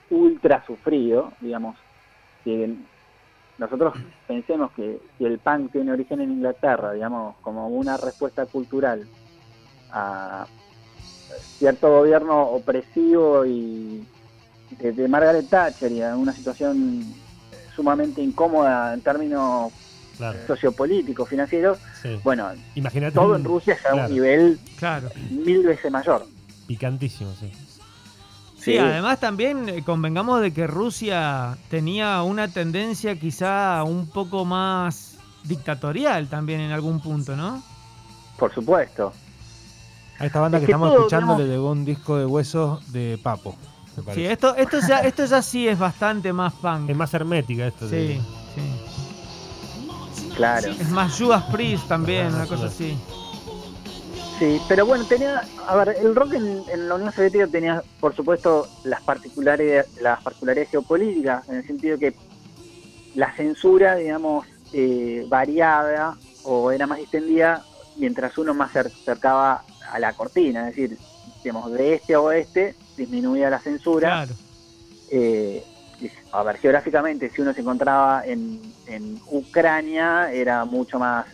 ultra 0.09 0.61
sufrido, 0.65 1.31
digamos, 1.39 1.77
que 2.43 2.75
nosotros 3.63 3.93
pensemos 4.27 4.71
que 4.73 4.99
si 5.17 5.25
el 5.25 5.39
punk 5.39 5.71
tiene 5.71 5.91
origen 5.91 6.21
en 6.21 6.31
Inglaterra, 6.31 6.91
digamos, 6.93 7.35
como 7.41 7.67
una 7.67 7.97
respuesta 7.97 8.45
cultural 8.45 9.05
a 9.91 10.45
cierto 11.57 11.89
gobierno 11.89 12.41
opresivo 12.43 13.45
y 13.45 14.05
de, 14.79 14.91
de 14.91 15.07
Margaret 15.07 15.47
Thatcher 15.49 15.91
y 15.91 16.01
a 16.01 16.15
una 16.15 16.33
situación 16.33 17.03
sumamente 17.75 18.21
incómoda 18.21 18.93
en 18.93 19.01
términos 19.01 19.71
Claro. 20.17 20.37
sociopolíticos, 20.45 21.27
financieros, 21.27 21.79
Sí. 21.99 22.19
bueno, 22.23 22.51
Imagínate. 22.75 23.15
todo 23.15 23.31
un- 23.31 23.37
en 23.37 23.43
Rusia 23.45 23.73
está 23.73 23.89
a 23.89 23.91
claro, 23.93 24.07
un 24.09 24.13
nivel 24.13 24.59
Claro. 24.77 25.09
mil 25.31 25.63
veces 25.65 25.91
mayor. 25.91 26.25
Picantísimo, 26.67 27.33
sí. 27.33 27.51
Sí, 28.63 28.77
además 28.77 29.19
también 29.19 29.67
eh, 29.67 29.83
convengamos 29.83 30.39
de 30.41 30.53
que 30.53 30.67
Rusia 30.67 31.57
tenía 31.69 32.21
una 32.23 32.47
tendencia 32.47 33.19
quizá 33.19 33.83
un 33.83 34.07
poco 34.07 34.45
más 34.45 35.17
dictatorial 35.43 36.27
también 36.27 36.61
en 36.61 36.71
algún 36.71 36.99
punto, 37.01 37.35
¿no? 37.35 37.61
por 38.37 38.53
supuesto. 38.53 39.13
A 40.19 40.25
esta 40.25 40.39
banda 40.41 40.57
Es 40.57 40.61
que, 40.61 40.65
que 40.67 40.71
estamos 40.71 40.89
todo, 40.89 40.99
escuchando 40.99 41.25
digamos- 41.33 41.47
le 41.47 41.53
llegó 41.53 41.71
un 41.71 41.85
disco 41.85 42.17
de 42.17 42.25
huesos 42.25 42.91
de 42.91 43.19
Papo. 43.21 43.55
Sí, 44.13 44.25
esto, 44.25 44.55
esto, 44.55 44.79
ya, 44.87 44.99
esto 44.99 45.25
ya 45.25 45.41
sí 45.41 45.67
es 45.67 45.77
bastante 45.77 46.33
más 46.33 46.51
punk. 46.53 46.89
Es 46.89 46.95
más 46.97 47.13
hermética 47.13 47.67
esto. 47.67 47.87
Sí, 47.87 47.95
de- 47.95 48.21
sí. 48.55 48.61
Claro. 50.35 50.71
Es 50.71 50.89
más 50.89 51.15
Judas 51.17 51.43
Priest 51.51 51.87
también, 51.87 52.27
Ah, 52.31 52.35
una 52.37 52.47
cosa 52.47 52.65
así. 52.65 52.97
Sí, 54.39 54.59
pero 54.67 54.85
bueno, 54.85 55.05
tenía, 55.05 55.47
a 55.67 55.75
ver, 55.75 55.95
el 55.99 56.15
rock 56.15 56.33
en, 56.33 56.63
en 56.71 56.89
la 56.89 56.95
Unión 56.95 57.11
Soviética 57.11 57.47
tenía, 57.47 57.83
por 57.99 58.15
supuesto, 58.15 58.67
las 58.83 59.01
particulares, 59.01 59.85
las 60.01 60.21
particularidades 60.23 60.71
geopolíticas, 60.71 61.47
en 61.49 61.55
el 61.55 61.67
sentido 61.67 61.97
que 61.97 62.15
la 63.15 63.31
censura, 63.35 63.95
digamos, 63.95 64.47
eh, 64.73 65.25
variaba 65.29 66.17
o 66.43 66.71
era 66.71 66.87
más 66.87 66.99
extendida 66.99 67.63
mientras 67.95 68.37
uno 68.37 68.53
más 68.53 68.71
se 68.71 68.79
acercaba 68.79 69.63
a 69.91 69.99
la 69.99 70.13
cortina, 70.13 70.67
es 70.67 70.75
decir, 70.75 70.97
digamos, 71.43 71.71
de 71.71 71.93
este 71.93 72.15
a 72.15 72.21
oeste 72.21 72.75
disminuía 72.97 73.49
la 73.49 73.59
censura. 73.59 74.09
Claro. 74.09 74.33
Eh, 75.11 75.63
a 76.31 76.43
ver, 76.43 76.57
geográficamente, 76.57 77.29
si 77.29 77.41
uno 77.41 77.53
se 77.53 77.61
encontraba 77.61 78.25
en, 78.25 78.59
en 78.87 79.19
Ucrania, 79.27 80.31
era 80.33 80.65
mucho 80.65 80.97
más 80.97 81.27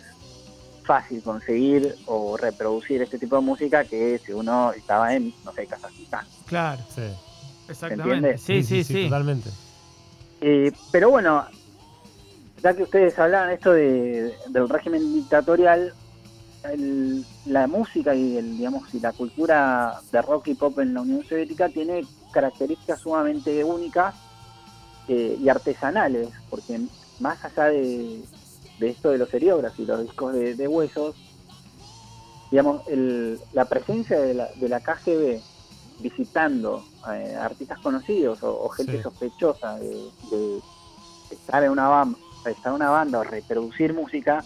fácil 0.84 1.22
conseguir 1.22 1.96
o 2.06 2.36
reproducir 2.36 3.02
este 3.02 3.18
tipo 3.18 3.36
de 3.36 3.42
música 3.42 3.84
que 3.84 4.20
si 4.24 4.32
uno 4.32 4.72
estaba 4.72 5.14
en, 5.14 5.32
no 5.44 5.52
sé, 5.52 5.66
Kazajistán. 5.66 6.26
Claro, 6.46 6.82
Sí. 6.94 7.02
exactamente. 7.68 8.38
Sí, 8.38 8.62
sí, 8.62 8.82
sí. 8.84 9.04
Totalmente. 9.04 9.50
Eh, 10.40 10.72
pero 10.90 11.10
bueno, 11.10 11.46
ya 12.62 12.74
que 12.74 12.82
ustedes 12.82 13.18
hablaban 13.18 13.50
esto 13.50 13.72
de, 13.72 14.34
del 14.48 14.68
régimen 14.68 15.14
dictatorial, 15.14 15.92
el- 16.64 17.24
la 17.46 17.66
música 17.66 18.14
y 18.14 18.36
el, 18.36 18.56
digamos 18.58 18.92
y 18.92 19.00
la 19.00 19.12
cultura 19.12 20.00
de 20.12 20.20
rock 20.22 20.48
y 20.48 20.54
pop 20.54 20.78
en 20.78 20.92
la 20.94 21.00
Unión 21.02 21.24
Soviética 21.24 21.68
tiene 21.68 22.04
características 22.32 23.00
sumamente 23.00 23.64
únicas 23.64 24.14
eh, 25.08 25.38
y 25.40 25.48
artesanales, 25.48 26.28
porque 26.50 26.80
más 27.18 27.42
allá 27.44 27.64
de, 27.64 28.20
de 28.80 28.88
esto 28.90 29.10
de 29.10 29.18
los 29.18 29.28
seriógrafos 29.28 29.78
y 29.78 29.84
los 29.84 30.02
discos 30.02 30.32
de, 30.32 30.54
de 30.54 30.66
huesos, 30.66 31.14
digamos, 32.50 32.82
el- 32.88 33.38
la 33.52 33.66
presencia 33.66 34.18
de 34.20 34.34
la, 34.34 34.48
de 34.56 34.68
la 34.68 34.80
KGB 34.80 35.40
visitando 36.00 36.82
eh, 37.12 37.36
artistas 37.38 37.78
conocidos 37.80 38.42
o, 38.42 38.64
o 38.64 38.68
gente 38.70 38.96
Sí. 38.96 39.02
sospechosa 39.02 39.78
de, 39.78 40.08
de 40.30 40.60
estar 41.30 41.62
en 41.62 41.70
una 41.70 41.88
banda, 41.88 42.18
estar 42.46 42.70
en 42.70 42.76
una 42.76 42.90
banda 42.90 43.18
o 43.18 43.22
reproducir 43.24 43.92
música 43.92 44.44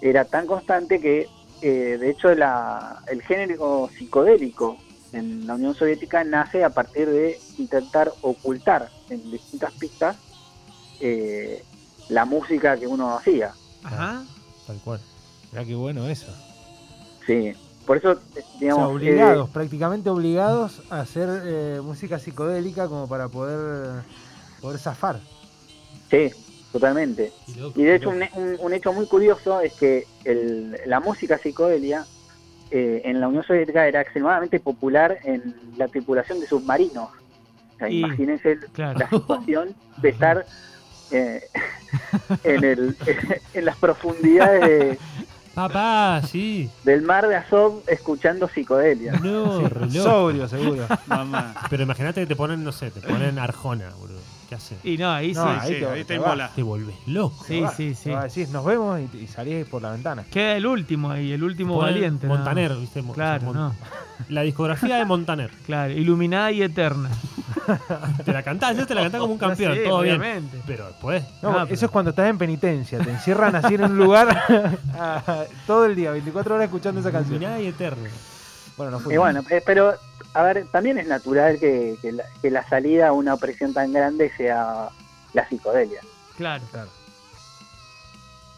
era 0.00 0.24
tan 0.24 0.46
constante 0.46 0.98
que 1.00 1.28
eh, 1.60 1.96
de 2.00 2.10
hecho 2.10 2.34
la, 2.34 3.02
el 3.08 3.22
género 3.22 3.90
psicodélico 3.96 4.78
en 5.12 5.46
la 5.46 5.54
Unión 5.54 5.74
Soviética 5.74 6.24
nace 6.24 6.64
a 6.64 6.70
partir 6.70 7.08
de 7.10 7.38
intentar 7.58 8.12
ocultar 8.22 8.88
en 9.10 9.30
distintas 9.30 9.72
pistas 9.74 10.16
eh, 11.00 11.62
la 12.08 12.24
música 12.24 12.76
que 12.78 12.86
uno 12.86 13.16
hacía. 13.18 13.52
Ajá. 13.86 14.24
Tal 14.66 14.76
cual. 14.84 15.00
Mirá 15.52 15.64
qué 15.64 15.74
bueno 15.74 16.06
eso. 16.08 16.26
Sí, 17.26 17.52
por 17.86 17.96
eso, 17.98 18.12
eh, 18.12 18.16
O 18.16 18.32
sea, 18.34 18.44
digamos, 18.60 18.88
obligados, 18.94 19.50
prácticamente 19.50 20.10
obligados 20.10 20.82
a 20.90 21.00
hacer 21.00 21.28
eh, 21.44 21.80
música 21.82 22.18
psicodélica 22.18 22.88
como 22.88 23.08
para 23.08 23.28
poder, 23.28 24.02
poder 24.60 24.78
zafar. 24.78 25.20
eh, 26.10 26.30
sí, 26.34 26.42
totalmente. 26.72 27.32
Y 27.74 27.82
de 27.84 27.94
hecho 27.96 28.10
un, 28.10 28.22
un- 28.34 28.56
un 28.60 28.72
hecho 28.74 28.92
muy 28.92 29.06
curioso 29.06 29.60
es 29.60 29.72
que 29.74 30.06
el- 30.24 30.76
la 30.86 31.00
música 31.00 31.38
psicodelia 31.38 32.04
eh, 32.72 33.02
en 33.04 33.20
la 33.20 33.28
Unión 33.28 33.44
Soviética 33.44 33.86
era 33.86 34.00
extremadamente 34.00 34.58
popular 34.58 35.18
en 35.22 35.54
la 35.76 35.86
tripulación 35.86 36.40
de 36.40 36.48
submarinos. 36.48 37.10
O 37.10 37.78
sea, 37.78 37.88
Y- 37.88 38.00
imagínense 38.00 38.58
Claro. 38.72 38.98
la 38.98 39.08
situación 39.08 39.68
de 39.98 40.08
estar 40.10 40.44
eh, 41.10 41.48
en, 42.44 42.64
el, 42.64 42.96
en 43.54 43.64
las 43.64 43.76
profundidades 43.76 44.60
de- 44.62 44.98
Papá, 45.54 46.20
sí. 46.30 46.68
del 46.84 47.00
mar 47.00 47.26
de 47.28 47.34
Azov 47.36 47.82
escuchando 47.86 48.46
psicodelia. 48.46 49.12
No. 49.12 49.66
Sobrio, 49.90 50.46
seguro. 50.48 50.86
Mamá. 51.06 51.54
Pero 51.70 51.82
imagínate 51.82 52.20
que 52.20 52.26
te 52.26 52.36
ponen, 52.36 52.62
no 52.62 52.72
sé, 52.72 52.90
te 52.90 53.00
ponen 53.00 53.38
Arjona, 53.38 53.88
boludo. 53.98 54.15
¿Qué 54.48 54.54
haces? 54.54 54.78
Y 54.84 54.96
no, 54.96 55.10
ahí 55.10 55.32
No, 55.32 55.42
sí. 55.44 55.58
ahí 55.60 55.68
Sí, 55.74 55.80
te- 55.80 55.86
ahí 55.86 55.98
te 56.00 56.04
te 56.04 56.18
va. 56.18 56.24
inmola. 56.26 56.50
Te 56.54 56.62
volvés 56.62 56.94
loco. 57.06 57.44
Sí, 57.46 57.64
sí, 57.76 57.94
sí. 57.94 58.10
decir, 58.10 58.48
nos 58.50 58.64
vemos 58.64 59.00
y, 59.14 59.16
y 59.18 59.26
salís 59.26 59.66
por 59.66 59.82
la 59.82 59.90
ventana. 59.90 60.24
Queda 60.30 60.56
el 60.56 60.66
último 60.66 61.10
ahí, 61.10 61.32
el 61.32 61.42
último 61.42 61.76
valiente. 61.78 62.26
Montaner, 62.28 62.74
¿viste? 62.76 63.02
Mo- 63.02 63.12
Claro, 63.12 63.52
no. 63.52 63.74
La 64.30 64.42
discografía 64.42 64.96
de 64.96 65.04
Montaner. 65.04 65.50
Claro, 65.66 65.92
iluminada 65.92 66.50
y 66.52 66.62
eterna. 66.62 67.10
Te 68.24 68.32
la 68.32 68.42
cantás, 68.44 68.76
yo 68.76 68.86
te 68.86 68.94
la 68.94 69.02
cantás 69.02 69.20
como 69.20 69.32
un 69.34 69.38
campeón, 69.38 69.74
Sí, 69.74 69.80
todo 69.84 70.00
bien. 70.02 70.20
obviamente. 70.20 70.60
Pero 70.66 70.86
después. 70.86 71.24
No, 71.42 71.50
eso 71.50 71.66
pero- 71.68 71.74
es 71.86 71.90
cuando 71.90 72.10
estás 72.10 72.30
en 72.30 72.38
penitencia, 72.38 72.98
te 73.00 73.10
encierran 73.10 73.56
así 73.56 73.74
en 73.74 73.84
un 73.84 73.96
lugar 73.98 74.40
todo 75.66 75.86
el 75.86 75.96
día, 75.96 76.12
24 76.12 76.54
horas 76.54 76.64
escuchando 76.66 77.00
esa 77.00 77.10
canción. 77.10 77.36
Iluminada 77.36 77.60
y 77.60 77.66
eterna. 77.66 78.08
Bueno, 78.76 78.92
no 78.92 79.00
fue. 79.00 79.14
Y 79.14 79.16
bueno, 79.16 79.42
eh, 79.50 79.62
pero 79.66 79.94
a 80.38 80.42
ver, 80.42 80.66
también 80.68 80.98
es 80.98 81.06
natural 81.06 81.58
que, 81.58 81.96
que 82.02 82.12
la, 82.12 82.24
que 82.42 82.50
la 82.50 82.62
salida 82.68 83.08
a 83.08 83.12
una 83.12 83.34
opresión 83.34 83.72
tan 83.74 83.92
grande 83.92 84.30
sea 84.36 84.88
la 85.32 85.48
psicodelia. 85.48 86.00
Claro, 86.36 86.64
Claro. 86.70 86.90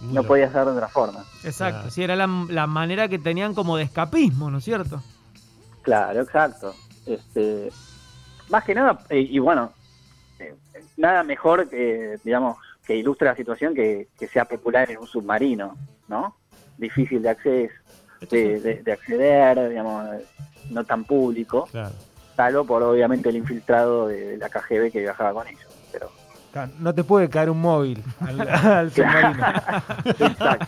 Muy 0.01 0.15
No 0.15 0.21
loco. 0.23 0.29
podía 0.29 0.53
ser 0.53 0.65
de 0.65 0.71
otra 0.71 0.89
forma. 0.89 1.25
exacto. 1.43 1.79
Claro. 1.81 1.91
Sí, 1.91 2.03
era 2.05 2.15
la, 2.15 2.29
la 2.49 2.67
manera 2.69 3.09
que 3.09 3.19
tenían 3.19 3.53
como 3.55 3.77
de 3.77 3.83
escapismo, 3.85 4.49
¿no 4.51 4.59
es 4.59 4.65
cierto? 4.65 5.03
Claro, 5.83 6.21
exacto. 6.23 6.75
Este, 7.05 7.71
más 8.49 8.63
que 8.65 8.75
nada, 8.77 9.01
eh, 9.09 9.21
y 9.21 9.39
bueno, 9.41 9.73
eh, 10.39 10.55
nada 10.97 11.25
mejor 11.25 11.69
que, 11.69 12.17
digamos, 12.23 12.59
que 12.87 12.95
ilustre 12.97 13.27
la 13.29 13.35
situación 13.37 13.75
que, 13.75 14.09
que 14.19 14.29
sea 14.29 14.45
popular 14.45 14.89
en 14.91 14.99
un 14.99 15.07
submarino, 15.07 15.77
¿no? 16.07 16.37
Difícil 16.77 17.21
de 17.23 17.31
acceso, 17.31 17.75
de, 18.31 18.61
de- 18.61 18.83
de 18.83 18.93
acceder, 18.93 19.69
digamos, 19.69 20.07
no 20.71 20.85
tan 20.85 21.05
público, 21.05 21.67
Claro. 21.71 21.95
salvo 22.37 22.65
por 22.65 22.83
obviamente 22.83 23.29
el 23.29 23.37
infiltrado 23.37 24.09
de 24.09 24.37
la 24.37 24.49
KGB 24.49 24.91
que 24.93 25.01
viajaba 25.01 25.33
con 25.33 25.47
ellos. 25.49 25.67
Pero, 25.93 26.11
No 26.79 26.95
te 26.95 27.05
puede 27.05 27.29
caer 27.29 27.51
un 27.51 27.61
móvil 27.61 28.03
al, 28.21 28.41
al 28.49 28.91
submarino. 28.93 29.47
exacto. 30.05 30.67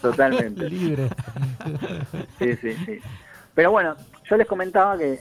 Totalmente. 0.00 0.68
Libre. 0.70 1.08
Sí, 2.38 2.56
sí, 2.56 2.72
sí. 2.84 2.98
Pero 3.54 3.70
bueno, 3.70 3.94
yo 4.28 4.36
les 4.36 4.46
comentaba 4.46 4.98
que 4.98 5.20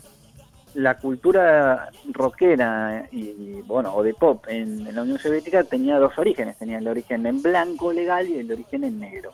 la 0.76 0.98
cultura 0.98 1.90
rockera 2.12 3.08
y, 3.12 3.62
bueno, 3.68 3.94
o 3.94 4.02
de 4.02 4.14
pop 4.16 4.46
en, 4.48 4.88
en 4.88 4.96
la 4.96 5.04
Unión 5.04 5.20
Soviética 5.20 5.64
tenía 5.64 6.00
dos 6.00 6.18
orígenes. 6.18 6.58
Tenía 6.58 6.80
el 6.80 6.88
origen 6.88 7.26
en 7.28 7.42
blanco 7.44 7.94
legal 7.94 8.28
y 8.28 8.40
el 8.40 8.52
origen 8.52 8.84
en 8.84 9.00
negro. 9.00 9.32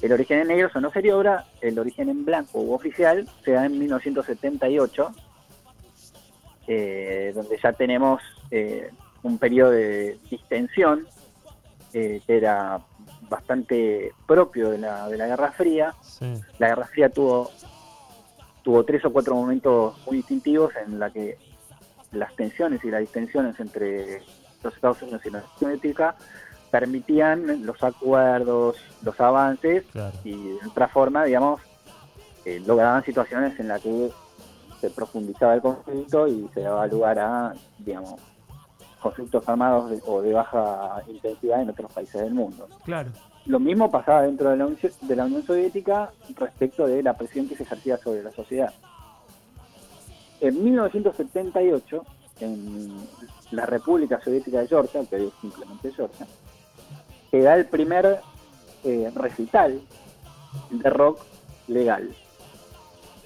El 0.00 0.12
origen 0.12 0.40
en 0.40 0.48
negro 0.48 0.70
son 0.70 0.82
no 0.82 0.92
sería 0.92 1.16
obra, 1.16 1.46
el 1.60 1.78
origen 1.78 2.08
en 2.08 2.24
blanco 2.24 2.60
u 2.60 2.72
oficial 2.72 3.28
se 3.44 3.52
da 3.52 3.66
en 3.66 3.78
1978, 3.78 5.12
eh, 6.68 7.32
donde 7.34 7.58
ya 7.60 7.72
tenemos 7.72 8.22
eh, 8.50 8.90
un 9.22 9.38
periodo 9.38 9.72
de 9.72 10.18
distensión 10.30 11.06
eh, 11.92 12.20
que 12.26 12.36
era 12.36 12.80
bastante 13.28 14.12
propio 14.26 14.70
de 14.70 14.78
la, 14.78 15.08
de 15.08 15.16
la 15.16 15.26
Guerra 15.26 15.52
Fría. 15.52 15.94
Sí. 16.02 16.32
La 16.58 16.68
Guerra 16.68 16.86
Fría 16.86 17.08
tuvo, 17.08 17.50
tuvo 18.62 18.84
tres 18.84 19.04
o 19.04 19.12
cuatro 19.12 19.34
momentos 19.34 19.96
muy 20.06 20.18
distintivos 20.18 20.72
en 20.76 20.98
la 20.98 21.10
que 21.10 21.38
las 22.12 22.34
tensiones 22.36 22.84
y 22.84 22.90
las 22.90 23.00
distensiones 23.00 23.58
entre 23.58 24.22
los 24.62 24.74
Estados 24.74 25.02
Unidos 25.02 25.22
y 25.24 25.30
la 25.30 25.38
Unión 25.38 25.52
Soviética 25.58 26.16
permitían 26.70 27.64
los 27.64 27.82
acuerdos, 27.82 28.76
los 29.02 29.20
avances 29.20 29.84
Claro. 29.92 30.16
y 30.24 30.32
de 30.50 30.58
otra 30.68 30.88
forma, 30.88 31.24
digamos, 31.24 31.60
eh, 32.44 32.60
lograban 32.66 33.04
situaciones 33.04 33.58
en 33.60 33.68
las 33.68 33.80
que 33.82 34.10
se 34.80 34.90
profundizaba 34.90 35.54
el 35.54 35.60
conflicto 35.60 36.28
y 36.28 36.48
se 36.54 36.60
daba 36.60 36.86
lugar 36.86 37.18
a, 37.18 37.52
digamos, 37.78 38.14
conflictos 39.00 39.48
armados 39.48 39.90
de- 39.90 40.02
o 40.06 40.22
de 40.22 40.32
baja 40.32 41.02
intensidad 41.08 41.62
en 41.62 41.70
otros 41.70 41.92
países 41.92 42.20
del 42.20 42.34
mundo. 42.34 42.68
Claro. 42.84 43.10
Lo 43.46 43.58
mismo 43.60 43.90
pasaba 43.90 44.22
dentro 44.22 44.50
de 44.50 44.56
la, 44.56 44.66
Unión, 44.66 44.78
de 45.02 45.16
la 45.16 45.24
Unión 45.24 45.42
Soviética 45.44 46.10
respecto 46.36 46.86
de 46.86 47.02
la 47.02 47.16
presión 47.16 47.48
que 47.48 47.56
se 47.56 47.62
ejercía 47.62 47.96
sobre 47.98 48.22
la 48.22 48.30
sociedad. 48.32 48.72
En 50.40 50.62
1978, 50.62 52.04
en 52.40 52.96
la 53.50 53.66
República 53.66 54.20
Soviética 54.22 54.60
de 54.60 54.68
Georgia, 54.68 55.00
que 55.08 55.16
hoy 55.16 55.26
es 55.26 55.32
simplemente 55.40 55.92
Georgia, 55.92 56.26
se 57.30 57.40
da 57.40 57.54
el 57.54 57.66
primer 57.66 58.20
eh, 58.84 59.10
recital 59.14 59.80
de 60.70 60.90
rock 60.90 61.20
legal. 61.66 62.10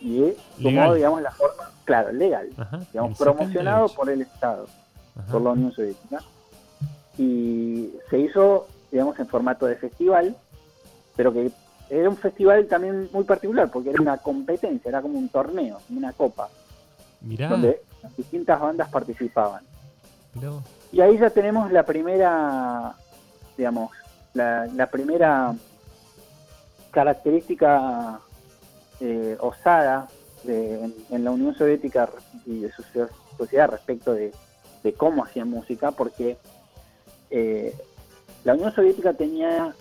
Y 0.01 0.33
tomó, 0.61 0.95
digamos, 0.95 1.23
la 1.23 1.31
forma, 1.31 1.71
claro, 1.85 2.13
legal, 2.13 2.49
Ajá, 2.57 2.81
digamos, 2.93 3.17
promocionado 3.19 3.89
78. 3.89 3.95
por 3.97 4.11
el 4.11 4.23
Estado 4.23 4.67
Ajá. 5.17 5.33
por 5.33 5.43
la 5.43 5.51
Unión 5.51 5.73
Soviética. 5.73 6.19
Y 7.19 7.91
se 8.11 8.19
hizo, 8.19 8.67
digamos, 8.91 9.19
en 9.19 9.27
formato 9.29 9.67
de 9.67 9.77
festival, 9.77 10.35
pero 11.15 11.33
que 11.33 11.53
era 11.91 12.09
un 12.09 12.17
festival 12.17 12.67
también 12.67 13.09
muy 13.13 13.23
particular, 13.25 13.71
porque 13.71 13.91
era 13.91 14.01
una 14.01 14.17
competencia, 14.19 14.89
era 14.89 15.03
como 15.03 15.19
un 15.19 15.29
torneo, 15.29 15.79
una 15.91 16.13
copa, 16.13 16.49
Mirá, 17.21 17.49
donde 17.49 17.83
distintas 18.17 18.59
bandas 18.61 18.89
participaban. 18.91 19.63
mirá. 20.35 20.51
Y 20.91 21.01
ahí 21.01 21.17
ya 21.19 21.31
tenemos 21.31 21.71
la 21.71 21.85
primera, 21.85 22.95
digamos, 23.62 23.92
la, 24.35 24.66
la 24.75 24.88
primera 24.88 25.54
característica 26.90 28.19
eh, 29.00 29.37
osada 29.40 30.09
de- 30.42 30.85
en, 30.85 30.95
en 31.11 31.25
la 31.25 31.31
Unión 31.31 31.54
Soviética 31.54 32.09
y 32.45 32.61
de 32.61 32.73
su 32.73 32.83
so- 32.83 33.09
sociedad 33.38 33.71
respecto 33.71 34.14
de, 34.14 34.33
de 34.83 34.92
cómo 34.95 35.25
hacían 35.25 35.49
música, 35.49 35.92
porque 35.92 36.37
eh, 37.31 37.73
la 38.45 38.54
Unión 38.54 38.75
Soviética 38.75 39.12
tenía 39.14 39.73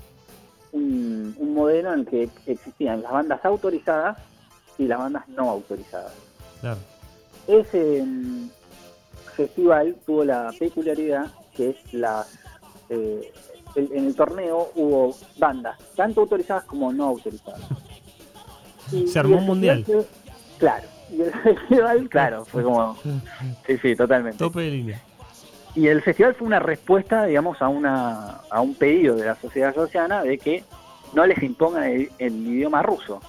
un, 0.72 1.36
un 1.40 1.54
modelo 1.56 1.94
en 1.94 2.02
el 2.02 2.06
que 2.06 2.30
existían 2.46 3.02
las 3.02 3.12
bandas 3.12 3.44
autorizadas 3.44 4.18
y 4.78 4.86
las 4.88 5.00
bandas 5.00 5.28
no 5.30 5.50
autorizadas. 5.50 6.14
Claro. 6.62 6.80
Ese 7.48 8.04
mm, 8.04 8.50
festival 9.36 9.96
tuvo 10.06 10.24
la 10.24 10.54
peculiaridad 10.58 11.26
que 11.56 11.72
es 11.72 11.94
las 11.94 12.28
eh, 12.90 13.34
el- 13.76 13.92
en 13.94 14.06
el 14.08 14.16
torneo 14.16 14.72
hubo 14.76 15.16
bandas 15.38 15.78
tanto 15.96 16.22
autorizadas 16.22 16.64
como 16.66 16.92
no 16.92 17.06
autorizadas. 17.08 17.62
Y- 18.92 19.08
Se 19.08 19.20
armó 19.20 19.38
un 19.38 19.46
mundial. 19.46 19.86
claro, 20.58 20.88
y 21.12 21.22
el 21.22 21.32
festival, 21.44 22.10
claro, 22.10 22.46
fue 22.46 22.64
como 22.64 22.96
sí, 23.66 23.78
sí, 23.82 23.96
totalmente. 23.96 24.38
Tope 24.38 24.62
de 24.62 24.72
línea. 24.72 25.02
Y 25.74 25.88
el 25.88 26.02
festival 26.02 26.36
fue 26.36 26.48
una 26.48 26.60
respuesta, 26.60 27.26
digamos, 27.26 27.62
a 27.62 27.70
una 27.70 28.42
a 28.50 28.60
un 28.62 28.76
pedido 28.76 29.16
de 29.16 29.26
la 29.26 29.36
sociedad 29.36 29.74
georgiana 29.74 30.22
de 30.22 30.38
que 30.38 30.64
no 31.14 31.26
les 31.26 31.42
impongan 31.42 31.84
el, 31.84 32.10
el 32.20 32.34
idioma 32.48 32.82
ruso. 32.84 33.22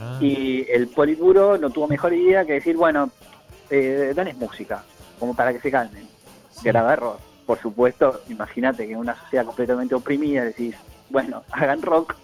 Ah, 0.00 0.18
Y 0.20 0.64
el 0.70 0.88
Politburo 0.88 1.58
no 1.58 1.68
tuvo 1.70 1.86
mejor 1.88 2.12
idea 2.14 2.44
que 2.46 2.54
decir, 2.54 2.76
bueno, 2.76 3.10
eh, 3.68 4.12
danes 4.16 4.36
música, 4.38 4.82
como 5.18 5.34
para 5.34 5.52
que 5.52 5.60
se 5.60 5.70
calmen. 5.70 6.08
sí. 6.50 6.60
Grave 6.64 6.92
error. 6.94 7.18
Por 7.48 7.58
supuesto, 7.62 8.20
imagínate 8.28 8.86
que 8.86 8.92
en 8.92 8.98
una 8.98 9.18
sociedad 9.22 9.46
completamente 9.46 9.94
oprimida 9.94 10.44
decís, 10.44 10.76
bueno, 11.08 11.44
hagan 11.50 11.80
rock, 11.80 12.14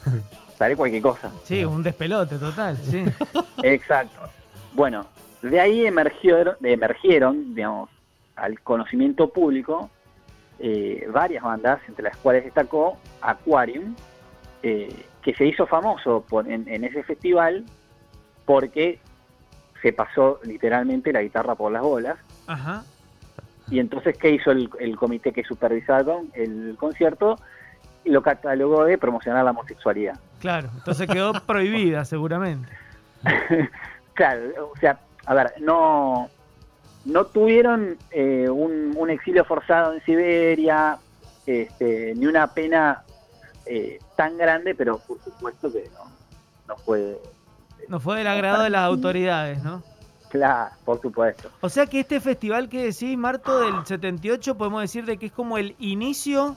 sale 0.58 0.74
cualquier 0.74 1.02
cosa. 1.02 1.30
Sí, 1.44 1.62
un 1.66 1.82
despelote 1.82 2.38
total, 2.38 2.78
sí. 2.78 3.04
Exacto. 3.62 4.22
Bueno, 4.72 5.04
de 5.42 5.60
ahí 5.60 5.84
emergieron, 5.84 6.56
emergieron 6.62 7.54
digamos, 7.54 7.90
al 8.36 8.58
conocimiento 8.60 9.28
público 9.28 9.90
eh, 10.58 11.06
varias 11.12 11.42
bandas, 11.44 11.78
entre 11.86 12.04
las 12.04 12.16
cuales 12.16 12.44
destacó 12.44 12.96
Aquarium, 13.20 13.94
eh, 14.62 15.04
que 15.20 15.34
se 15.34 15.44
hizo 15.44 15.66
famoso 15.66 16.24
por- 16.26 16.50
en, 16.50 16.66
en 16.66 16.84
ese 16.84 17.02
festival 17.02 17.66
porque 18.46 18.98
se 19.82 19.92
pasó 19.92 20.40
literalmente 20.44 21.12
la 21.12 21.20
guitarra 21.20 21.54
por 21.54 21.70
las 21.70 21.82
bolas. 21.82 22.16
Ajá. 22.46 22.82
Y 23.70 23.78
entonces, 23.78 24.16
¿qué 24.18 24.30
hizo 24.30 24.50
el, 24.50 24.68
el 24.80 24.96
comité 24.96 25.32
que 25.32 25.44
supervisaba 25.44 26.16
el 26.34 26.76
concierto? 26.78 27.36
Lo 28.04 28.22
catalogó 28.22 28.84
de 28.84 28.98
promocionar 28.98 29.44
la 29.44 29.52
homosexualidad. 29.52 30.18
Claro. 30.40 30.70
Entonces 30.74 31.08
quedó 31.08 31.32
prohibida, 31.46 32.04
seguramente. 32.04 32.68
Claro, 34.12 34.70
o 34.74 34.78
sea, 34.78 35.00
a 35.24 35.34
ver, 35.34 35.54
no, 35.60 36.28
no 37.06 37.24
tuvieron 37.24 37.96
eh, 38.10 38.50
un, 38.50 38.92
un 38.94 39.08
exilio 39.08 39.46
forzado 39.46 39.94
en 39.94 40.04
Siberia, 40.04 40.98
este, 41.46 42.12
ni 42.16 42.26
una 42.26 42.48
pena 42.48 43.02
eh, 43.64 43.98
tan 44.16 44.36
grande, 44.36 44.74
pero 44.74 44.98
por 44.98 45.22
supuesto 45.22 45.72
que 45.72 45.88
no, 45.94 46.10
no 46.68 46.76
fue, 46.76 47.18
No 47.88 47.98
fue 47.98 48.18
del 48.18 48.26
agrado 48.26 48.62
de 48.64 48.70
las 48.70 48.82
autoridades, 48.82 49.62
¿no? 49.62 49.82
Claro, 50.30 50.70
por 50.84 51.00
supuesto. 51.02 51.50
O 51.60 51.68
sea 51.68 51.86
que 51.86 52.00
este 52.00 52.20
festival 52.20 52.68
que 52.70 52.84
decís, 52.84 53.18
Marto, 53.18 53.60
del 53.60 53.84
78, 53.84 54.56
podemos 54.56 54.80
decir 54.80 55.04
de 55.04 55.18
que 55.18 55.26
es 55.26 55.32
como 55.32 55.58
el 55.58 55.76
inicio 55.78 56.56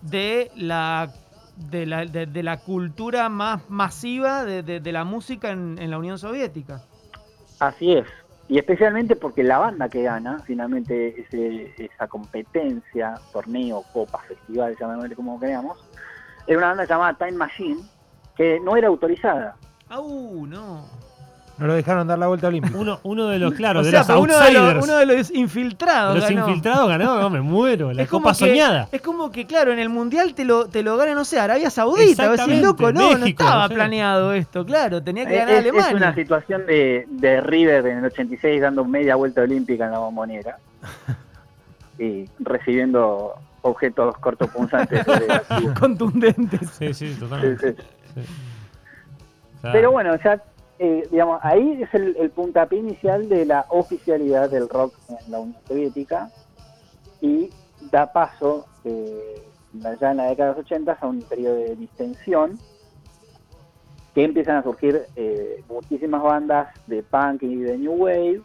de 0.00 0.50
la 0.56 1.12
de 1.54 1.84
la, 1.86 2.06
de, 2.06 2.24
de 2.26 2.42
la 2.42 2.58
cultura 2.60 3.28
más 3.28 3.68
masiva 3.68 4.42
de, 4.44 4.62
de- 4.62 4.92
la 4.92 5.04
música 5.04 5.50
en, 5.50 5.78
en 5.78 5.90
la 5.90 5.98
Unión 5.98 6.18
Soviética. 6.18 6.82
Así 7.60 7.92
es. 7.92 8.06
Y 8.48 8.58
especialmente 8.58 9.16
porque 9.16 9.44
la 9.44 9.58
banda 9.58 9.88
que 9.88 10.02
gana, 10.02 10.38
finalmente, 10.46 11.20
ese- 11.20 11.72
esa 11.76 12.08
competencia, 12.08 13.14
torneo, 13.32 13.84
copa, 13.92 14.18
festival, 14.26 14.76
llamémosle 14.80 15.14
como 15.14 15.38
creamos, 15.38 15.78
era 16.46 16.58
una 16.58 16.68
banda 16.68 16.84
llamada 16.86 17.14
Time 17.18 17.32
Machine, 17.38 17.80
que 18.34 18.58
no 18.60 18.74
era 18.76 18.88
autorizada. 18.88 19.56
¡Au! 19.90 20.46
No. 20.46 20.86
No 21.62 21.68
lo 21.68 21.74
dejaron 21.74 22.06
dar 22.08 22.18
la 22.18 22.26
vuelta 22.26 22.48
olímpica. 22.48 22.76
Uno, 22.76 22.98
uno 23.04 23.28
de 23.28 23.38
los, 23.38 23.54
claro, 23.54 23.80
o 23.80 23.82
de 23.84 23.90
sea, 23.90 24.00
los 24.00 24.06
pero 24.08 24.20
uno 24.20 24.34
de 24.34 24.40
outsiders. 24.40 24.74
los, 24.74 24.84
uno 24.84 24.96
de 24.96 25.06
los 25.06 25.30
infiltrados. 25.30 26.16
los 26.16 26.28
ganó. 26.28 26.48
infiltrados 26.48 26.88
ganó, 26.88 27.20
no, 27.20 27.30
me 27.30 27.40
muero. 27.40 27.92
La 27.92 28.02
Es 28.02 28.08
como 28.08 28.24
copa 28.24 28.32
que- 28.34 28.38
soñada. 28.50 28.88
Es 28.92 29.00
como 29.00 29.30
que, 29.30 29.46
claro, 29.46 29.72
en 29.72 29.78
el 29.78 29.88
mundial 29.88 30.34
te 30.34 30.44
lo, 30.44 30.66
te 30.68 30.82
lo 30.82 30.96
gana, 30.96 31.14
no 31.14 31.24
sé, 31.24 31.38
Arabia 31.38 31.70
Saudita. 31.70 32.00
Decís, 32.02 32.18
Exactamente, 32.18 32.66
loco, 32.66 32.92
no, 32.92 33.16
no 33.16 33.26
estaba 33.26 33.62
no 33.62 33.68
sé. 33.68 33.74
planeado 33.74 34.32
esto, 34.32 34.66
claro, 34.66 35.02
tenía 35.02 35.24
que 35.24 35.34
Es, 35.34 35.38
ganar 35.46 35.54
es- 35.54 35.60
es 35.66 35.70
Alemania. 35.72 35.96
una 35.96 36.14
situación 36.14 36.66
de, 36.66 37.06
de 37.08 37.40
River 37.40 37.86
en 37.86 37.98
el 37.98 38.04
86 38.06 38.60
dando 38.60 38.84
media 38.84 39.14
vuelta 39.14 39.42
olímpica 39.42 39.84
en 39.86 39.92
la 39.92 39.98
bombonera 40.00 40.58
y 41.98 42.24
recibiendo 42.40 43.34
objetos 43.62 44.16
cortopunzantes. 44.18 45.04
Contundentes. 45.78 46.68
Sí, 46.78 46.92
sí, 46.94 47.14
Sí, 47.14 47.20
totalmente. 47.20 47.72
sí. 47.74 47.82
Sí. 48.14 48.20
O 49.58 49.60
sea, 49.62 49.72
Pero 49.72 49.92
bueno, 49.92 50.16
ya, 50.24 50.42
eh, 50.84 51.06
digamos, 51.12 51.38
ahí 51.44 51.80
es 51.80 51.94
el, 51.94 52.16
el 52.16 52.30
puntapié 52.30 52.80
inicial 52.80 53.28
de 53.28 53.46
la 53.46 53.66
oficialidad 53.68 54.50
del 54.50 54.68
rock 54.68 54.92
en 55.10 55.30
la 55.30 55.38
Unión 55.38 55.62
Soviética 55.68 56.28
y 57.20 57.50
da 57.92 58.12
paso, 58.12 58.66
eh, 58.82 59.46
ya 59.72 60.10
en 60.10 60.16
la 60.16 60.24
década 60.24 60.48
de 60.48 60.56
los 60.56 60.66
80, 60.66 60.98
a 61.00 61.06
un 61.06 61.22
periodo 61.22 61.54
de 61.54 61.76
distensión 61.76 62.58
que 64.12 64.24
empiezan 64.24 64.56
a 64.56 64.64
surgir 64.64 65.06
eh, 65.14 65.62
muchísimas 65.68 66.20
bandas 66.20 66.74
de 66.88 67.04
punk 67.04 67.44
y 67.44 67.54
de 67.58 67.78
new 67.78 67.92
wave, 67.92 68.42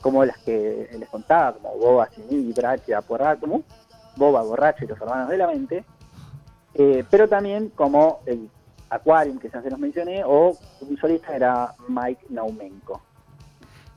como 0.00 0.24
las 0.24 0.38
que 0.38 0.88
les 0.98 1.08
contaba, 1.10 1.58
como 1.58 1.76
Boba, 1.76 2.08
Chini, 2.08 2.54
Brache, 2.54 2.94
Aporrátomo, 2.94 3.64
Boba, 4.16 4.42
Borracho 4.42 4.86
y 4.86 4.88
los 4.88 4.98
Hermanos 4.98 5.28
de 5.28 5.36
la 5.36 5.46
Mente, 5.46 5.84
pero 7.10 7.28
también 7.28 7.70
como 7.70 8.20
el 8.24 8.48
Aquarium, 8.90 9.38
que 9.38 9.48
ya 9.50 9.60
se 9.62 9.70
los 9.70 9.78
mencioné, 9.78 10.22
o 10.24 10.56
un 10.80 10.96
solista 10.98 11.34
era 11.34 11.74
Mike 11.88 12.26
Naumenko. 12.30 13.00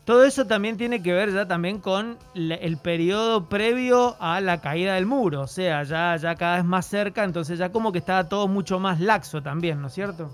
Todo 0.06 0.24
eso 0.24 0.48
también 0.48 0.76
tiene 0.76 1.04
que 1.04 1.14
ver 1.14 1.32
ya 1.32 1.48
también 1.48 1.80
con 1.80 2.18
el 2.34 2.78
periodo 2.78 3.46
previo 3.48 4.16
a 4.20 4.42
la 4.42 4.60
caída 4.60 4.96
del 4.96 5.06
muro. 5.06 5.42
O 5.42 5.48
sea, 5.48 5.84
ya, 5.84 6.16
ya 6.16 6.34
cada 6.34 6.56
vez 6.56 6.66
más 6.66 6.88
cerca, 6.88 7.24
entonces 7.24 7.60
ya 7.60 7.72
como 7.72 7.92
que 7.92 8.00
estaba 8.00 8.28
todo 8.28 8.48
mucho 8.48 8.80
más 8.80 9.00
laxo 9.00 9.44
también, 9.44 9.80
¿no 9.82 9.88
es 9.88 9.94
cierto? 9.94 10.32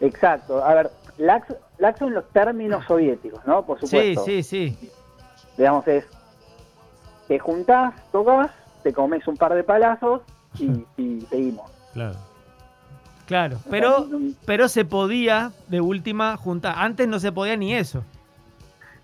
Exacto. 0.00 0.62
A 0.62 0.74
ver, 0.74 0.90
laxo, 1.16 1.56
laxo 1.78 2.06
en 2.06 2.14
los 2.14 2.28
términos 2.32 2.84
soviéticos, 2.88 3.44
¿no? 3.46 3.64
Por 3.64 3.80
Sí, 3.80 3.86
supuesto. 3.86 4.24
sí, 4.26 4.42
sí. 4.42 4.90
Digamos, 5.56 5.88
es, 5.88 6.04
te 7.28 7.38
juntás, 7.38 7.94
tocas, 8.12 8.50
te 8.82 8.92
comes 8.92 9.26
un 9.26 9.38
par 9.38 9.54
de 9.54 9.64
palazos 9.64 10.20
y, 10.58 10.84
y 11.02 11.20
seguimos. 11.30 11.70
Claro. 11.94 12.16
Claro. 13.26 13.58
Pero, 13.70 14.08
pero 14.46 14.68
se 14.68 14.84
podía 14.84 15.52
de 15.68 15.80
última 15.80 16.36
juntar. 16.36 16.74
Antes 16.78 17.08
no 17.08 17.18
se 17.18 17.32
podía 17.32 17.56
ni 17.56 17.74
eso. 17.74 18.04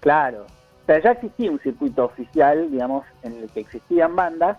Claro. 0.00 0.46
O 0.82 0.86
sea, 0.86 1.00
ya 1.00 1.12
existía 1.12 1.50
un 1.50 1.60
circuito 1.60 2.04
oficial, 2.04 2.70
digamos, 2.70 3.04
en 3.22 3.34
el 3.34 3.50
que 3.50 3.60
existían 3.60 4.16
bandas, 4.16 4.58